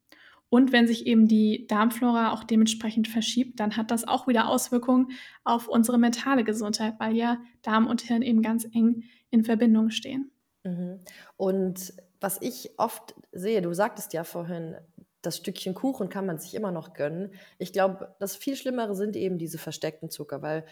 [0.50, 5.08] Und wenn sich eben die Darmflora auch dementsprechend verschiebt, dann hat das auch wieder Auswirkungen
[5.44, 10.30] auf unsere mentale Gesundheit, weil ja Darm und Hirn eben ganz eng in Verbindung stehen.
[10.64, 11.00] Mhm.
[11.36, 14.76] Und was ich oft sehe, du sagtest ja vorhin,
[15.22, 17.34] das Stückchen Kuchen kann man sich immer noch gönnen.
[17.58, 20.64] Ich glaube, das viel Schlimmere sind eben diese versteckten Zucker, weil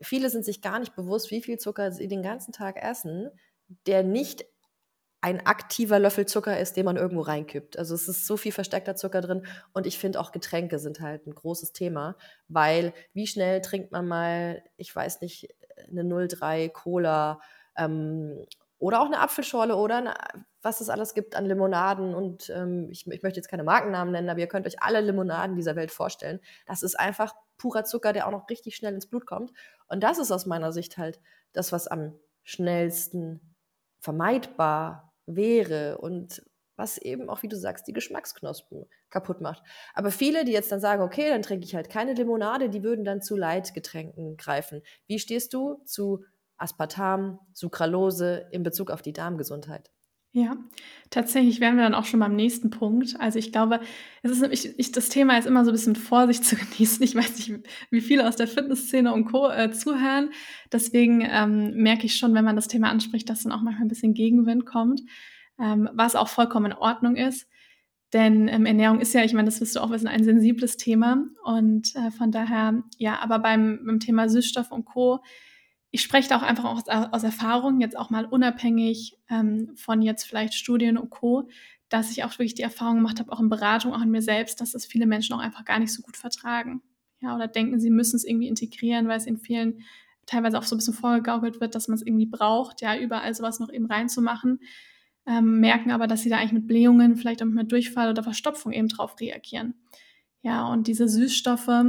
[0.00, 3.30] viele sind sich gar nicht bewusst, wie viel Zucker sie den ganzen Tag essen,
[3.86, 4.44] der nicht
[5.22, 7.78] ein aktiver Löffel Zucker ist, den man irgendwo reinkippt.
[7.78, 11.26] Also es ist so viel versteckter Zucker drin und ich finde auch Getränke sind halt
[11.26, 12.16] ein großes Thema,
[12.48, 15.54] weil wie schnell trinkt man mal, ich weiß nicht,
[15.88, 17.40] eine 03 Cola
[17.76, 18.46] ähm,
[18.78, 20.14] oder auch eine Apfelschorle oder eine,
[20.62, 24.28] was es alles gibt an Limonaden und ähm, ich, ich möchte jetzt keine Markennamen nennen,
[24.28, 26.40] aber ihr könnt euch alle Limonaden dieser Welt vorstellen.
[26.66, 29.52] Das ist einfach purer Zucker, der auch noch richtig schnell ins Blut kommt
[29.88, 31.20] und das ist aus meiner Sicht halt
[31.52, 33.56] das, was am schnellsten
[34.00, 36.42] vermeidbar wäre und
[36.80, 39.62] was eben auch, wie du sagst, die Geschmacksknospen kaputt macht.
[39.94, 43.04] Aber viele, die jetzt dann sagen, okay, dann trinke ich halt keine Limonade, die würden
[43.04, 44.82] dann zu Leitgetränken greifen.
[45.06, 46.24] Wie stehst du zu
[46.56, 49.90] Aspartam, Sucralose in Bezug auf die Darmgesundheit?
[50.32, 50.56] Ja,
[51.10, 53.16] tatsächlich wären wir dann auch schon beim nächsten Punkt.
[53.18, 53.80] Also ich glaube,
[54.22, 57.02] es ist ich, ich, das Thema ist immer so ein bisschen Vorsicht zu genießen.
[57.02, 59.50] Ich weiß nicht, wie viele aus der Fitnessszene und Co.
[59.50, 60.30] Äh, zuhören.
[60.72, 63.88] Deswegen ähm, merke ich schon, wenn man das Thema anspricht, dass dann auch manchmal ein
[63.88, 65.00] bisschen Gegenwind kommt,
[65.58, 67.48] ähm, was auch vollkommen in Ordnung ist.
[68.12, 71.24] Denn ähm, Ernährung ist ja, ich meine, das wirst du auch wissen, ein sensibles Thema.
[71.42, 75.20] Und äh, von daher, ja, aber beim, beim Thema Süßstoff und Co
[75.90, 80.24] ich spreche da auch einfach aus, aus Erfahrung, jetzt auch mal unabhängig ähm, von jetzt
[80.24, 81.48] vielleicht Studien und Co.,
[81.88, 84.60] dass ich auch wirklich die Erfahrung gemacht habe, auch in Beratung, auch in mir selbst,
[84.60, 86.82] dass das viele Menschen auch einfach gar nicht so gut vertragen.
[87.20, 89.82] Ja, oder denken, sie müssen es irgendwie integrieren, weil es in vielen
[90.24, 93.58] teilweise auch so ein bisschen vorgegaukelt wird, dass man es irgendwie braucht, ja, überall sowas
[93.58, 94.60] noch eben reinzumachen,
[95.26, 98.72] ähm, merken aber, dass sie da eigentlich mit Blähungen, vielleicht auch mit Durchfall oder Verstopfung
[98.72, 99.74] eben drauf reagieren.
[100.42, 101.84] Ja, und diese Süßstoffe,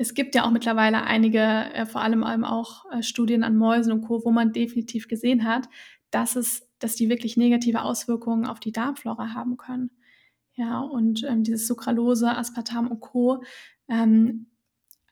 [0.00, 4.00] es gibt ja auch mittlerweile einige, äh, vor allem auch äh, Studien an Mäusen und
[4.00, 5.68] Co., wo man definitiv gesehen hat,
[6.10, 9.90] dass es, dass die wirklich negative Auswirkungen auf die Darmflora haben können.
[10.54, 13.42] Ja, und ähm, dieses Sucralose, Aspartam und Co.
[13.88, 14.46] Ähm,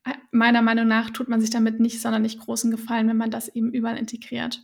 [0.04, 3.48] äh, meiner Meinung nach tut man sich damit nicht sonderlich großen Gefallen, wenn man das
[3.54, 4.62] eben überall integriert.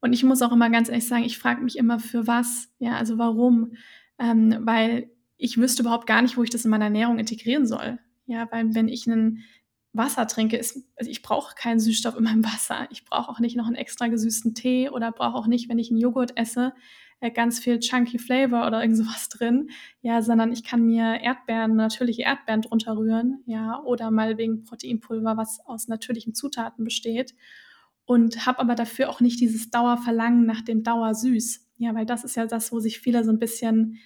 [0.00, 2.70] Und ich muss auch immer ganz ehrlich sagen, ich frage mich immer, für was?
[2.78, 3.72] Ja, also warum?
[4.18, 7.98] Ähm, weil ich wüsste überhaupt gar nicht, wo ich das in meiner Ernährung integrieren soll.
[8.28, 9.42] Ja, weil wenn ich ein
[9.92, 12.86] Wasser trinke, ist, also ich brauche keinen Süßstoff in meinem Wasser.
[12.90, 15.90] Ich brauche auch nicht noch einen extra gesüßten Tee oder brauche auch nicht, wenn ich
[15.90, 16.72] einen Joghurt esse,
[17.20, 19.70] äh, ganz viel chunky Flavor oder irgend sowas drin,
[20.00, 25.36] ja, sondern ich kann mir Erdbeeren, natürliche Erdbeeren drunter rühren, ja, oder mal wegen Proteinpulver,
[25.36, 27.34] was aus natürlichen Zutaten besteht
[28.08, 31.66] und habe aber dafür auch nicht dieses Dauerverlangen nach dem Dauersüß.
[31.76, 33.98] Ja, weil das ist ja das, wo sich viele so ein bisschen,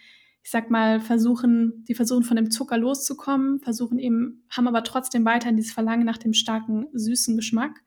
[0.42, 5.24] ich sag mal, versuchen, die versuchen von dem Zucker loszukommen, versuchen eben, haben aber trotzdem
[5.24, 7.80] weiterhin dieses Verlangen nach dem starken süßen Geschmack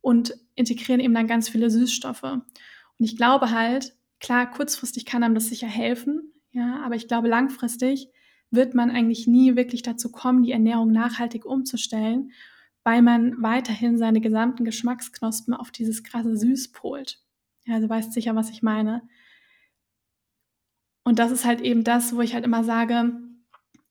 [0.00, 2.24] und integrieren eben dann ganz viele Süßstoffe.
[2.24, 2.44] Und
[2.98, 8.08] ich glaube halt, klar, kurzfristig kann einem das sicher helfen, ja, aber ich glaube, langfristig
[8.50, 12.30] wird man eigentlich nie wirklich dazu kommen, die Ernährung nachhaltig umzustellen
[12.86, 17.18] weil man weiterhin seine gesamten Geschmacksknospen auf dieses krasse Süß polt.
[17.64, 19.02] Ja, also weißt sicher, was ich meine.
[21.06, 23.12] Und das ist halt eben das, wo ich halt immer sage,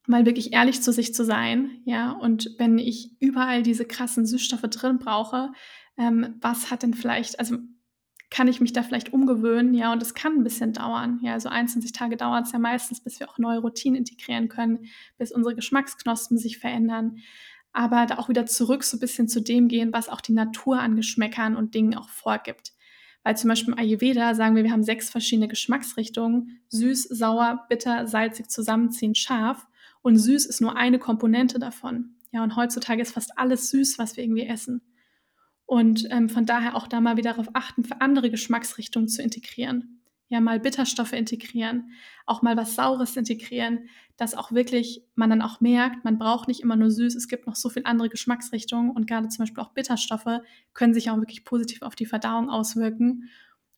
[0.06, 4.64] mal wirklich ehrlich zu sich zu sein, ja, und wenn ich überall diese krassen Süßstoffe
[4.64, 5.54] drin brauche,
[5.98, 7.56] ähm, was hat denn vielleicht, also
[8.30, 11.48] kann ich mich da vielleicht umgewöhnen, ja, und es kann ein bisschen dauern, ja, also
[11.48, 15.56] 21 Tage dauert es ja meistens, bis wir auch neue Routinen integrieren können, bis unsere
[15.56, 17.20] Geschmacksknospen sich verändern.
[17.72, 20.80] Aber da auch wieder zurück so ein bisschen zu dem gehen, was auch die Natur
[20.80, 22.74] an Geschmäckern und Dingen auch vorgibt.
[23.26, 28.06] Weil zum Beispiel im Ayurveda sagen wir, wir haben sechs verschiedene Geschmacksrichtungen, süß, sauer, bitter,
[28.08, 29.66] salzig, zusammenziehend, scharf.
[30.04, 32.16] Und süß ist nur eine Komponente davon.
[32.32, 34.82] Ja, und heutzutage ist fast alles süß, was wir irgendwie essen.
[35.66, 39.95] Und ähm, von daher auch da mal wieder darauf achten, für andere Geschmacksrichtungen zu integrieren
[40.28, 41.92] ja mal Bitterstoffe integrieren,
[42.26, 46.62] auch mal was Saures integrieren, dass auch wirklich man dann auch merkt, man braucht nicht
[46.62, 49.74] immer nur süß, es gibt noch so viele andere Geschmacksrichtungen und gerade zum Beispiel auch
[49.74, 50.42] Bitterstoffe
[50.74, 53.30] können sich auch wirklich positiv auf die Verdauung auswirken.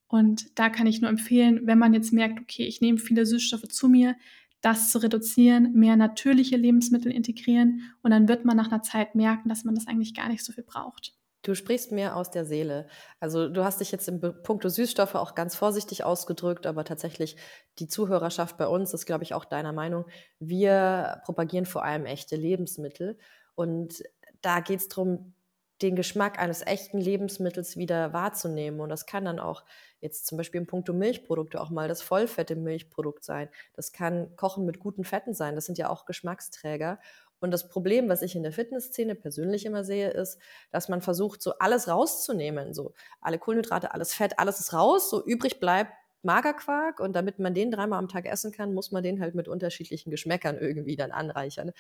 [0.07, 3.67] Und da kann ich nur empfehlen, wenn man jetzt merkt, okay, ich nehme viele Süßstoffe
[3.67, 4.15] zu mir,
[4.61, 9.49] das zu reduzieren, mehr natürliche Lebensmittel integrieren und dann wird man nach einer Zeit merken,
[9.49, 11.16] dass man das eigentlich gar nicht so viel braucht.
[11.47, 12.87] Du sprichst mir aus der Seele.
[13.21, 17.37] Also du hast dich jetzt im Punkto Süßstoffe auch ganz vorsichtig ausgedrückt, aber tatsächlich
[17.79, 20.03] die Zuhörerschaft bei uns ist, glaube ich, auch deiner Meinung.
[20.39, 23.17] Wir propagieren vor allem echte Lebensmittel
[23.55, 24.03] und
[24.41, 25.35] da geht es darum,
[25.81, 28.81] den Geschmack eines echten Lebensmittels wieder wahrzunehmen.
[28.81, 29.63] Und das kann dann auch
[30.01, 33.47] jetzt zum Beispiel im Punkto Milchprodukte auch mal das vollfette Milchprodukt sein.
[33.73, 35.55] Das kann Kochen mit guten Fetten sein.
[35.55, 36.99] Das sind ja auch Geschmacksträger.
[37.39, 40.39] Und das Problem, was ich in der Fitnessszene persönlich immer sehe, ist,
[40.71, 42.73] dass man versucht, so alles rauszunehmen.
[42.73, 45.09] So alle Kohlenhydrate, alles Fett, alles ist raus.
[45.09, 45.91] So übrig bleibt
[46.23, 46.99] Magerquark.
[46.99, 50.09] Und damit man den dreimal am Tag essen kann, muss man den halt mit unterschiedlichen
[50.09, 51.71] Geschmäckern irgendwie dann anreichern.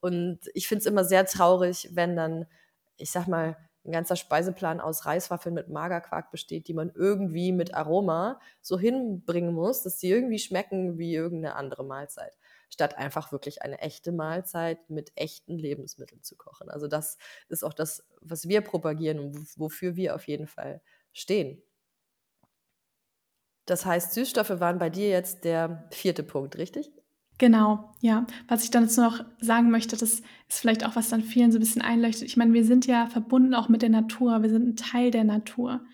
[0.00, 2.46] Und ich finde es immer sehr traurig, wenn dann,
[2.96, 7.74] ich sag mal, ein ganzer Speiseplan aus Reiswaffeln mit Magerquark besteht, die man irgendwie mit
[7.74, 12.36] Aroma so hinbringen muss, dass sie irgendwie schmecken wie irgendeine andere Mahlzeit
[12.70, 16.70] statt einfach wirklich eine echte Mahlzeit mit echten Lebensmitteln zu kochen.
[16.70, 17.18] Also das
[17.48, 20.80] ist auch das, was wir propagieren und wofür wir auf jeden Fall
[21.12, 21.62] stehen.
[23.66, 26.90] Das heißt, Süßstoffe waren bei dir jetzt der vierte Punkt, richtig?
[27.38, 28.26] Genau, ja.
[28.46, 31.58] Was ich dann jetzt noch sagen möchte, das ist vielleicht auch, was dann vielen so
[31.58, 32.28] ein bisschen einleuchtet.
[32.28, 34.42] Ich meine, wir sind ja verbunden auch mit der Natur.
[34.42, 35.84] Wir sind ein Teil der Natur.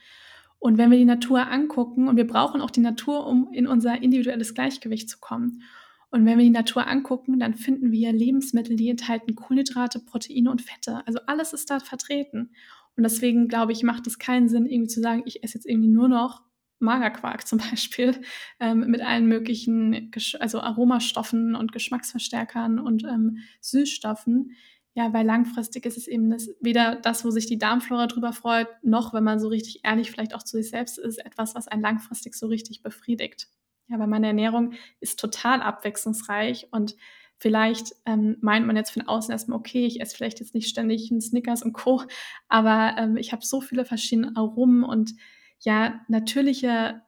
[0.59, 4.03] Und wenn wir die Natur angucken, und wir brauchen auch die Natur, um in unser
[4.03, 5.63] individuelles Gleichgewicht zu kommen.
[6.11, 10.61] Und wenn wir die Natur angucken, dann finden wir Lebensmittel, die enthalten Kohlenhydrate, Proteine und
[10.61, 11.03] Fette.
[11.07, 12.51] Also alles ist da vertreten.
[12.97, 15.89] Und deswegen glaube ich, macht es keinen Sinn, irgendwie zu sagen, ich esse jetzt irgendwie
[15.89, 16.43] nur noch
[16.81, 18.21] Magerquark zum Beispiel
[18.59, 24.53] ähm, mit allen möglichen, also Aromastoffen und Geschmacksverstärkern und ähm, Süßstoffen.
[24.95, 28.67] Ja, weil langfristig ist es eben das, weder das, wo sich die Darmflora drüber freut,
[28.83, 31.83] noch, wenn man so richtig ehrlich vielleicht auch zu sich selbst ist, etwas, was einen
[31.83, 33.49] langfristig so richtig befriedigt.
[33.87, 36.97] Ja, weil meine Ernährung ist total abwechslungsreich und
[37.39, 41.11] vielleicht ähm, meint man jetzt von außen erstmal, okay, ich esse vielleicht jetzt nicht ständig
[41.11, 42.03] einen Snickers und Co.,
[42.49, 45.15] aber ähm, ich habe so viele verschiedene Aromen und
[45.61, 47.03] ja, natürliche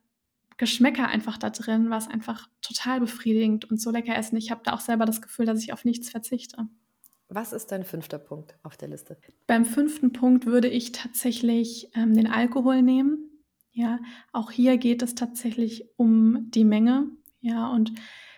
[0.56, 4.36] Geschmäcker einfach da drin, was einfach total befriedigend und so lecker essen.
[4.36, 6.68] Ich habe da auch selber das Gefühl, dass ich auf nichts verzichte.
[7.28, 9.16] Was ist dein fünfter Punkt auf der Liste?
[9.46, 13.30] Beim fünften Punkt würde ich tatsächlich ähm, den Alkohol nehmen.
[13.72, 14.00] Ja,
[14.32, 17.08] auch hier geht es tatsächlich um die Menge.
[17.40, 17.92] Ja, und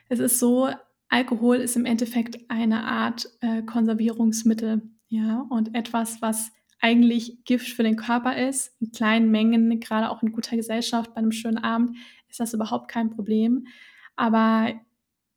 [0.09, 0.71] es ist so,
[1.09, 4.83] Alkohol ist im Endeffekt eine Art äh, Konservierungsmittel.
[5.09, 6.53] Ja, und etwas, was
[6.85, 11.19] eigentlich Gift für den Körper ist, in kleinen Mengen, gerade auch in guter Gesellschaft, bei
[11.19, 11.97] einem schönen Abend,
[12.29, 13.67] ist das überhaupt kein Problem.
[14.17, 14.71] Aber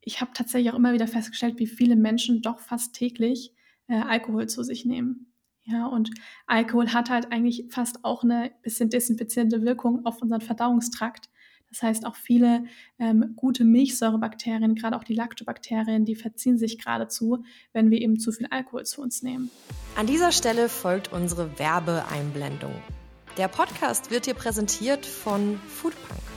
[0.01, 3.53] ich habe tatsächlich auch immer wieder festgestellt, wie viele Menschen doch fast täglich
[3.87, 5.31] äh, Alkohol zu sich nehmen.
[5.63, 6.09] Ja, und
[6.47, 11.29] Alkohol hat halt eigentlich fast auch eine bisschen desinfizierende Wirkung auf unseren Verdauungstrakt.
[11.69, 12.65] Das heißt, auch viele
[12.99, 18.31] ähm, gute Milchsäurebakterien, gerade auch die Lactobakterien, die verziehen sich geradezu, wenn wir eben zu
[18.31, 19.49] viel Alkohol zu uns nehmen.
[19.95, 22.73] An dieser Stelle folgt unsere Werbeeinblendung.
[23.37, 26.36] Der Podcast wird dir präsentiert von Foodpunk.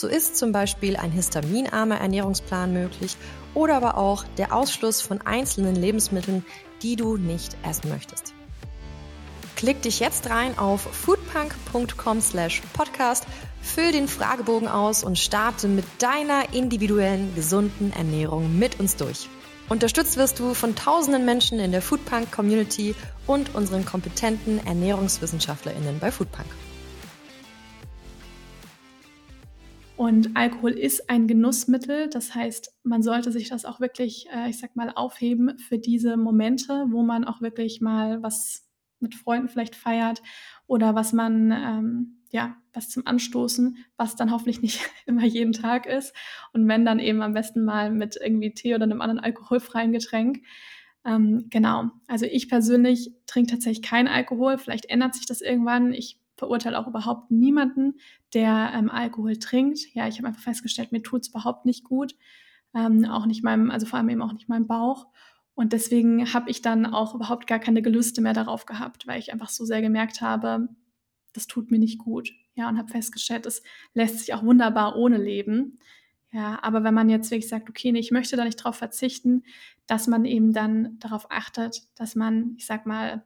[0.00, 3.18] So ist zum Beispiel ein histaminarmer Ernährungsplan möglich
[3.52, 6.42] oder aber auch der Ausschluss von einzelnen Lebensmitteln,
[6.80, 8.32] die du nicht essen möchtest.
[9.56, 13.26] Klick dich jetzt rein auf foodpunk.com/podcast,
[13.60, 19.28] füll den Fragebogen aus und starte mit deiner individuellen gesunden Ernährung mit uns durch.
[19.68, 22.94] Unterstützt wirst du von tausenden Menschen in der Foodpunk Community
[23.26, 26.48] und unseren kompetenten Ernährungswissenschaftlerinnen bei Foodpunk.
[30.00, 32.08] Und Alkohol ist ein Genussmittel.
[32.08, 36.16] Das heißt, man sollte sich das auch wirklich, äh, ich sag mal, aufheben für diese
[36.16, 38.66] Momente, wo man auch wirklich mal was
[38.98, 40.22] mit Freunden vielleicht feiert
[40.66, 45.84] oder was man, ähm, ja, was zum Anstoßen, was dann hoffentlich nicht immer jeden Tag
[45.84, 46.16] ist.
[46.54, 50.40] Und wenn dann eben am besten mal mit irgendwie Tee oder einem anderen alkoholfreien Getränk.
[51.04, 51.90] Ähm, genau.
[52.08, 54.56] Also ich persönlich trinke tatsächlich keinen Alkohol.
[54.56, 55.92] Vielleicht ändert sich das irgendwann.
[55.92, 58.00] Ich verurteile auch überhaupt niemanden,
[58.34, 59.94] der ähm, Alkohol trinkt.
[59.94, 62.16] Ja, ich habe einfach festgestellt, mir tut es überhaupt nicht gut.
[62.74, 65.06] Ähm, auch nicht meinem, also vor allem eben auch nicht meinem Bauch.
[65.54, 69.32] Und deswegen habe ich dann auch überhaupt gar keine Gelüste mehr darauf gehabt, weil ich
[69.32, 70.68] einfach so sehr gemerkt habe,
[71.34, 72.32] das tut mir nicht gut.
[72.54, 75.78] Ja, und habe festgestellt, es lässt sich auch wunderbar ohne leben.
[76.32, 79.42] Ja, aber wenn man jetzt wirklich sagt, okay, nee, ich möchte da nicht drauf verzichten,
[79.86, 83.24] dass man eben dann darauf achtet, dass man, ich sag mal,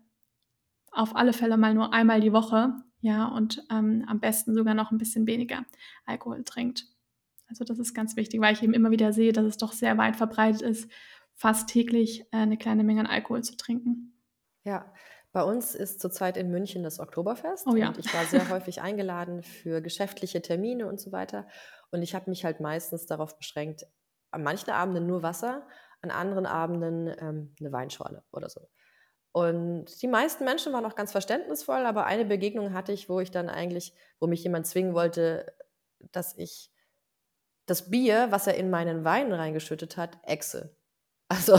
[0.90, 2.74] auf alle Fälle mal nur einmal die Woche
[3.04, 5.66] ja, und ähm, am besten sogar noch ein bisschen weniger
[6.06, 6.86] Alkohol trinkt.
[7.50, 9.98] Also das ist ganz wichtig, weil ich eben immer wieder sehe, dass es doch sehr
[9.98, 10.90] weit verbreitet ist,
[11.34, 14.18] fast täglich äh, eine kleine Menge an Alkohol zu trinken.
[14.64, 14.90] Ja,
[15.32, 17.88] bei uns ist zurzeit in München das Oktoberfest oh ja.
[17.88, 21.46] und ich war sehr häufig eingeladen für geschäftliche Termine und so weiter.
[21.90, 23.84] Und ich habe mich halt meistens darauf beschränkt,
[24.30, 25.66] an manchen Abenden nur Wasser,
[26.00, 28.66] an anderen Abenden ähm, eine Weinschorle oder so.
[29.34, 33.32] Und die meisten Menschen waren auch ganz verständnisvoll, aber eine Begegnung hatte ich, wo ich
[33.32, 35.52] dann eigentlich, wo mich jemand zwingen wollte,
[36.12, 36.70] dass ich
[37.66, 40.76] das Bier, was er in meinen Wein reingeschüttet hat, exe.
[41.30, 41.58] Also,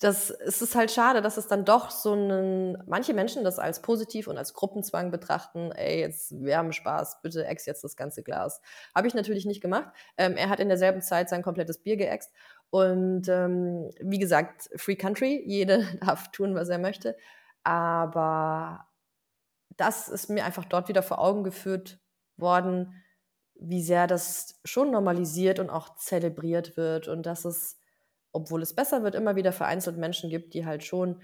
[0.00, 3.82] das es ist halt schade, dass es dann doch so einen, manche Menschen das als
[3.82, 8.22] positiv und als Gruppenzwang betrachten, ey, jetzt, wir haben Spaß, bitte ex jetzt das ganze
[8.24, 8.60] Glas.
[8.94, 9.90] Habe ich natürlich nicht gemacht.
[10.16, 12.32] Ähm, er hat in derselben Zeit sein komplettes Bier geäxt
[12.70, 17.16] und ähm, wie gesagt, Free Country, jeder darf tun, was er möchte.
[17.62, 18.86] Aber
[19.76, 21.98] das ist mir einfach dort wieder vor Augen geführt
[22.36, 23.02] worden,
[23.54, 27.78] wie sehr das schon normalisiert und auch zelebriert wird und dass es,
[28.32, 31.22] obwohl es besser wird, immer wieder vereinzelt Menschen gibt, die halt schon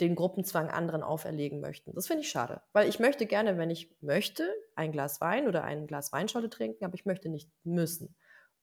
[0.00, 1.94] den Gruppenzwang anderen auferlegen möchten.
[1.94, 5.64] Das finde ich schade, weil ich möchte gerne, wenn ich möchte, ein Glas Wein oder
[5.64, 8.14] ein Glas Weinscholle trinken, aber ich möchte nicht müssen.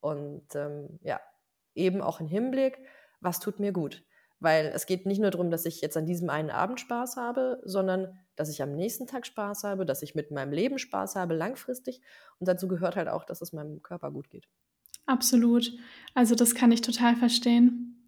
[0.01, 1.19] Und ähm, ja,
[1.75, 2.79] eben auch im Hinblick,
[3.21, 4.03] was tut mir gut.
[4.39, 7.61] Weil es geht nicht nur darum, dass ich jetzt an diesem einen Abend Spaß habe,
[7.65, 11.35] sondern dass ich am nächsten Tag Spaß habe, dass ich mit meinem Leben Spaß habe,
[11.35, 12.01] langfristig.
[12.39, 14.47] Und dazu gehört halt auch, dass es meinem Körper gut geht.
[15.05, 15.73] Absolut.
[16.13, 17.98] Also das kann ich total verstehen.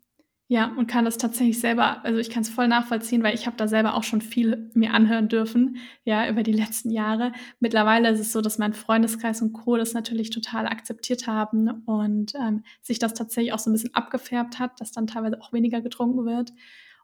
[0.51, 3.55] Ja, und kann das tatsächlich selber also, ich kann es voll nachvollziehen, weil ich habe
[3.55, 7.31] da selber auch schon viel mir anhören dürfen, ja, über die letzten Jahre.
[7.61, 9.77] Mittlerweile ist es so, dass mein Freundeskreis und Co.
[9.77, 14.59] das natürlich total akzeptiert haben und, ähm, sich das tatsächlich auch so ein bisschen abgefärbt
[14.59, 16.51] hat, dass dann teilweise auch weniger getrunken wird.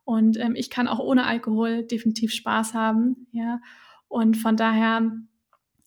[0.04, 3.62] Und, ähm, ich kann auch ohne Alkohol definitiv Spaß haben, ja.
[4.10, 5.10] Und von daher,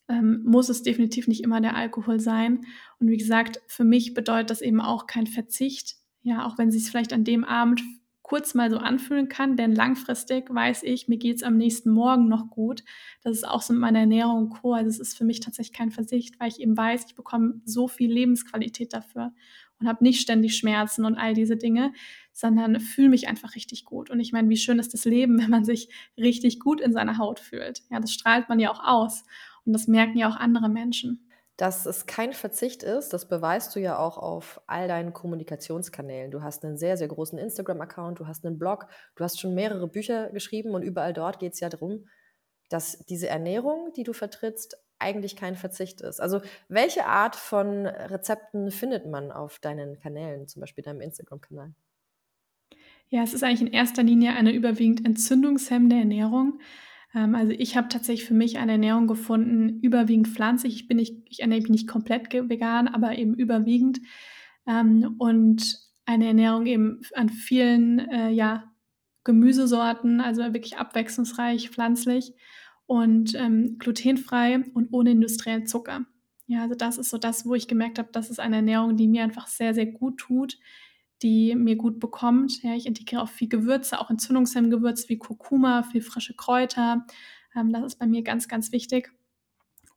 [0.08, 2.62] ähm, muss es definitiv nicht immer der Alkohol sein.
[3.00, 6.90] Und wie gesagt, für mich bedeutet das eben auch kein Verzicht, ja, auch wenn sich's
[6.90, 7.82] vielleicht an dem Abend
[8.22, 12.48] kurz mal so anfühlen kann, denn langfristig weiß ich, mir geht's am nächsten Morgen noch
[12.48, 12.84] gut.
[13.24, 14.74] Das ist auch so mit meiner Ernährung und Co.
[14.74, 17.88] Also, es ist für mich tatsächlich kein Verzicht, weil ich eben weiß, ich bekomme so
[17.88, 19.32] viel Lebensqualität dafür
[19.80, 21.92] und habe nicht ständig Schmerzen und all diese Dinge,
[22.32, 24.10] sondern fühle mich einfach richtig gut.
[24.10, 27.18] Und ich meine, wie schön ist das Leben, wenn man sich richtig gut in seiner
[27.18, 27.82] Haut fühlt?
[27.90, 29.24] Ja, das strahlt man ja auch aus
[29.64, 31.26] und das merken ja auch andere Menschen.
[31.60, 36.30] Dass es kein Verzicht ist, das beweist du ja auch auf all deinen Kommunikationskanälen.
[36.30, 39.86] Du hast einen sehr, sehr großen Instagram-Account, du hast einen Blog, du hast schon mehrere
[39.86, 42.08] Bücher geschrieben und überall dort geht es ja darum,
[42.70, 46.18] dass diese Ernährung, die du vertrittst, eigentlich kein Verzicht ist.
[46.18, 51.74] Also welche Art von Rezepten findet man auf deinen Kanälen, zum Beispiel deinem Instagram-Kanal?
[53.10, 56.58] Ja, es ist eigentlich in erster Linie eine überwiegend entzündungshemmende Ernährung.
[57.14, 60.74] Ähm, also ich habe tatsächlich für mich eine Ernährung gefunden, überwiegend pflanzlich.
[60.74, 64.00] Ich bin nicht, ich ernähre mich nicht komplett vegan, aber eben überwiegend.
[64.66, 68.72] Ähm, und eine Ernährung eben an vielen äh, ja,
[69.24, 72.34] Gemüsesorten, also wirklich abwechslungsreich, pflanzlich
[72.86, 76.06] und ähm, glutenfrei und ohne industriellen Zucker.
[76.46, 79.06] Ja, also das ist so das, wo ich gemerkt habe, das ist eine Ernährung, die
[79.06, 80.58] mir einfach sehr, sehr gut tut,
[81.22, 82.62] die mir gut bekommt.
[82.62, 87.06] Ja, ich integriere auch viel Gewürze, auch Entzündungshemmgewürze wie Kurkuma, viel frische Kräuter.
[87.54, 89.12] Ähm, das ist bei mir ganz, ganz wichtig.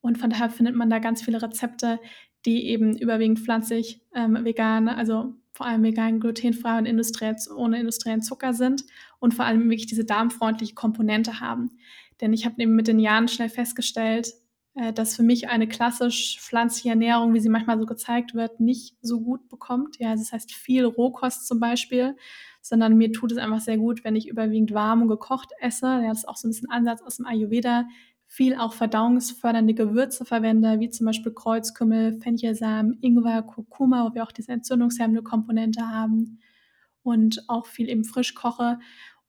[0.02, 2.00] Und von daher findet man da ganz viele Rezepte,
[2.46, 8.22] die eben überwiegend pflanzlich, ähm, vegan, also vor allem vegan, glutenfrei und industriell, ohne industriellen
[8.22, 8.84] Zucker sind
[9.20, 11.78] und vor allem wirklich diese darmfreundliche Komponente haben.
[12.20, 14.34] Denn ich habe eben mit den Jahren schnell festgestellt,
[14.96, 19.22] dass für mich eine klassisch pflanzliche Ernährung, wie sie manchmal so gezeigt wird, nicht so
[19.22, 20.00] gut bekommt.
[20.00, 22.16] Ja, also das heißt viel Rohkost zum Beispiel,
[22.62, 25.86] sondern mir tut es einfach sehr gut, wenn ich überwiegend warm und gekocht esse.
[25.86, 27.86] Ja, das ist auch so ein bisschen Ansatz aus dem Ayurveda.
[28.26, 34.32] Viel auch verdauungsfördernde Gewürze verwende, wie zum Beispiel Kreuzkümmel, Fenchelsamen, Ingwer, Kurkuma, wo wir auch
[34.32, 36.40] diese entzündungshemmende Komponente haben
[37.04, 38.80] und auch viel eben frisch koche.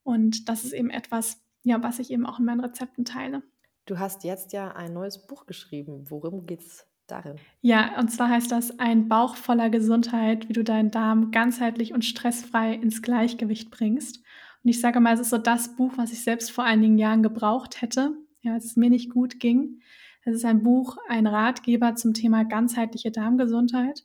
[0.05, 3.43] Und das ist eben etwas, ja, was ich eben auch in meinen Rezepten teile.
[3.87, 6.05] Du hast jetzt ja ein neues Buch geschrieben.
[6.09, 7.37] Worum geht es darin?
[7.61, 12.05] Ja, und zwar heißt das Ein Bauch voller Gesundheit, wie du deinen Darm ganzheitlich und
[12.05, 14.19] stressfrei ins Gleichgewicht bringst.
[14.63, 17.23] Und ich sage mal, es ist so das Buch, was ich selbst vor einigen Jahren
[17.23, 19.81] gebraucht hätte, ja, als es mir nicht gut ging.
[20.23, 24.05] Es ist ein Buch, ein Ratgeber zum Thema ganzheitliche Darmgesundheit.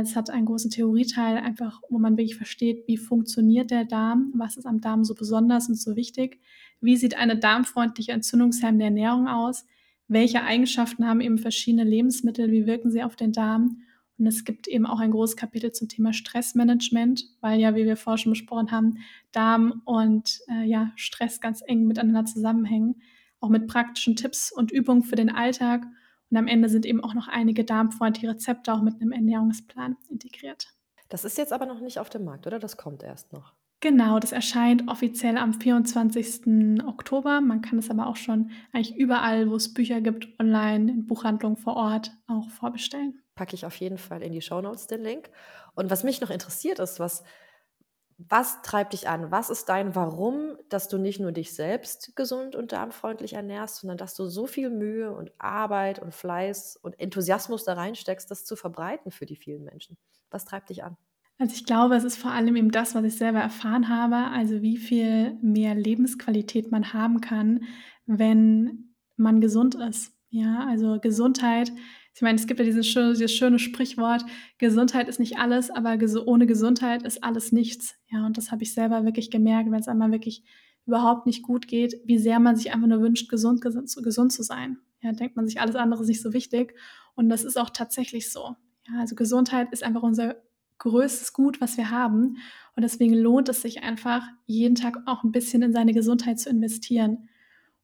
[0.00, 4.56] Es hat einen großen Theorieteil, einfach, wo man wirklich versteht, wie funktioniert der Darm, was
[4.56, 6.40] ist am Darm so besonders und so wichtig,
[6.80, 9.66] wie sieht eine darmfreundliche, entzündungshemmende Ernährung aus,
[10.08, 13.82] welche Eigenschaften haben eben verschiedene Lebensmittel, wie wirken sie auf den Darm.
[14.18, 17.96] Und es gibt eben auch ein großes Kapitel zum Thema Stressmanagement, weil ja, wie wir
[17.96, 18.98] vorher schon besprochen haben,
[19.32, 23.02] Darm und äh, ja, Stress ganz eng miteinander zusammenhängen,
[23.40, 25.86] auch mit praktischen Tipps und Übungen für den Alltag
[26.32, 30.68] und am Ende sind eben auch noch einige darmfreundliche Rezepte auch mit einem Ernährungsplan integriert.
[31.10, 32.58] Das ist jetzt aber noch nicht auf dem Markt, oder?
[32.58, 33.52] Das kommt erst noch.
[33.80, 36.86] Genau, das erscheint offiziell am 24.
[36.86, 37.42] Oktober.
[37.42, 41.58] Man kann es aber auch schon eigentlich überall, wo es Bücher gibt, online, in Buchhandlungen
[41.58, 43.20] vor Ort auch vorbestellen.
[43.34, 45.28] Packe ich auf jeden Fall in die Show Notes den Link.
[45.74, 47.24] Und was mich noch interessiert ist, was
[48.28, 49.30] was treibt dich an?
[49.30, 53.98] Was ist dein Warum, dass du nicht nur dich selbst gesund und darmfreundlich ernährst, sondern
[53.98, 58.56] dass du so viel Mühe und Arbeit und Fleiß und Enthusiasmus da reinsteckst, das zu
[58.56, 59.96] verbreiten für die vielen Menschen?
[60.30, 60.96] Was treibt dich an?
[61.38, 64.62] Also ich glaube, es ist vor allem eben das, was ich selber erfahren habe, also
[64.62, 67.64] wie viel mehr Lebensqualität man haben kann,
[68.06, 70.12] wenn man gesund ist.
[70.30, 71.72] Ja, also Gesundheit
[72.14, 74.24] ich meine, es gibt ja dieses schöne, dieses schöne Sprichwort,
[74.58, 77.94] Gesundheit ist nicht alles, aber ges ohne Gesundheit ist alles nichts.
[78.08, 80.44] Ja, und das habe ich selber wirklich gemerkt, wenn es einmal wirklich
[80.86, 84.42] überhaupt nicht gut geht, wie sehr man sich einfach nur wünscht, gesund, gesund, gesund zu
[84.42, 84.78] sein.
[85.00, 86.74] Ja, denkt man sich, alles andere ist nicht so wichtig.
[87.14, 88.56] Und das ist auch tatsächlich so.
[88.88, 90.36] Ja, also Gesundheit ist einfach unser
[90.78, 92.36] größtes Gut, was wir haben.
[92.76, 96.50] Und deswegen lohnt es sich einfach, jeden Tag auch ein bisschen in seine Gesundheit zu
[96.50, 97.28] investieren.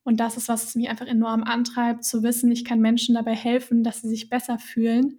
[0.09, 3.85] Und das ist, was mich einfach enorm antreibt, zu wissen, ich kann Menschen dabei helfen,
[3.85, 5.19] dass sie sich besser fühlen,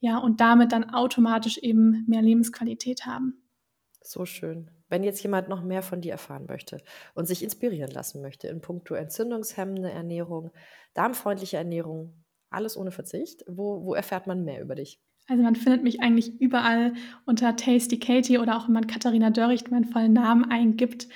[0.00, 3.44] ja, und damit dann automatisch eben mehr Lebensqualität haben.
[4.02, 4.72] So schön.
[4.88, 6.82] Wenn jetzt jemand noch mehr von dir erfahren möchte
[7.14, 10.50] und sich inspirieren lassen möchte in puncto entzündungshemmende Ernährung,
[10.94, 15.00] darmfreundliche Ernährung, alles ohne Verzicht, wo, wo erfährt man mehr über dich?
[15.28, 16.92] Also man findet mich eigentlich überall
[17.24, 21.06] unter Tasty Katie oder auch wenn man Katharina Dörricht meinen vollen Namen eingibt.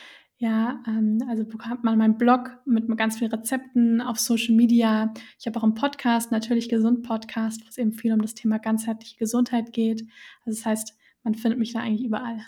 [0.41, 5.13] Ja, ähm, also bekommt man meinen Blog mit ganz vielen Rezepten auf Social Media.
[5.39, 8.59] Ich habe auch einen Podcast, natürlich Gesund Podcast, wo es eben viel um das Thema
[8.59, 10.03] ganzheitliche Gesundheit geht.
[10.47, 12.39] Also das heißt, man findet mich da eigentlich überall.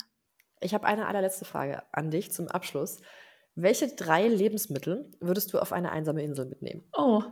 [0.61, 3.01] Ich habe eine allerletzte Frage an dich zum Abschluss.
[3.55, 6.83] Welche drei Lebensmittel würdest du auf eine einsame Insel mitnehmen?
[6.93, 7.23] Oh,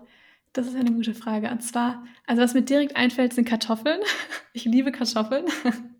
[0.51, 1.49] das ist eine gute Frage.
[1.51, 4.01] Und zwar, also was mir direkt einfällt, sind Kartoffeln.
[4.51, 5.45] Ich liebe Kartoffeln.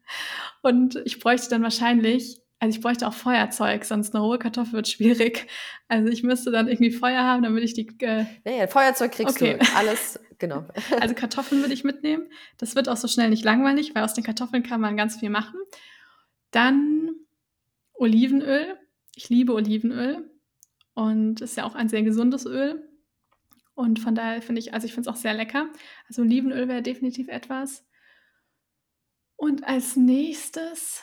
[0.64, 4.88] Und ich bräuchte dann wahrscheinlich, also ich bräuchte auch Feuerzeug, sonst eine rohe Kartoffel wird
[4.90, 5.48] schwierig.
[5.88, 7.88] Also ich müsste dann irgendwie Feuer haben, damit ich die.
[8.02, 9.58] Äh ja, Feuerzeug kriegst okay.
[9.58, 9.76] du.
[9.76, 10.66] Alles, genau.
[11.00, 12.30] Also Kartoffeln würde ich mitnehmen.
[12.58, 15.30] Das wird auch so schnell nicht langweilig, weil aus den Kartoffeln kann man ganz viel
[15.30, 15.60] machen.
[16.52, 17.12] Dann
[17.94, 18.78] Olivenöl.
[19.16, 20.30] Ich liebe Olivenöl.
[20.94, 22.86] Und ist ja auch ein sehr gesundes Öl.
[23.74, 25.70] Und von daher finde ich, also ich finde es auch sehr lecker.
[26.10, 27.86] Also Olivenöl wäre definitiv etwas.
[29.38, 31.02] Und als nächstes,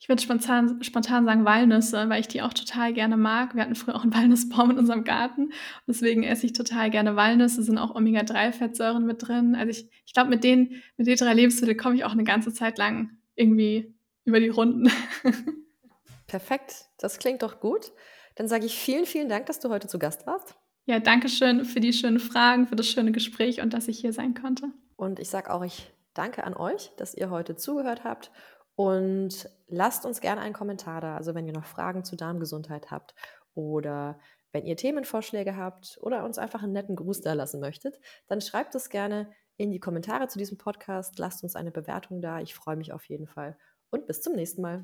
[0.00, 3.54] ich würde spontan, spontan sagen Walnüsse, weil ich die auch total gerne mag.
[3.54, 5.52] Wir hatten früher auch einen Walnussbaum in unserem Garten.
[5.86, 9.54] Deswegen esse ich total gerne Walnüsse, sind auch Omega-3-Fettsäuren mit drin.
[9.54, 12.50] Also ich, ich glaube, mit den, mit den drei Lebensmitteln komme ich auch eine ganze
[12.54, 13.94] Zeit lang irgendwie
[14.24, 14.90] über die Runden.
[16.26, 17.92] Perfekt, das klingt doch gut.
[18.36, 20.54] Dann sage ich vielen, vielen Dank, dass du heute zu Gast warst.
[20.86, 24.14] Ja, danke schön für die schönen Fragen, für das schöne Gespräch und dass ich hier
[24.14, 24.70] sein konnte.
[24.96, 28.30] Und ich sage auch, ich danke an euch, dass ihr heute zugehört habt.
[28.76, 31.16] Und lasst uns gerne einen Kommentar da.
[31.16, 33.14] Also wenn ihr noch Fragen zu Darmgesundheit habt
[33.54, 34.18] oder
[34.52, 38.74] wenn ihr Themenvorschläge habt oder uns einfach einen netten Gruß da lassen möchtet, dann schreibt
[38.74, 41.18] es gerne in die Kommentare zu diesem Podcast.
[41.18, 42.40] Lasst uns eine Bewertung da.
[42.40, 43.56] Ich freue mich auf jeden Fall.
[43.90, 44.82] Und bis zum nächsten Mal.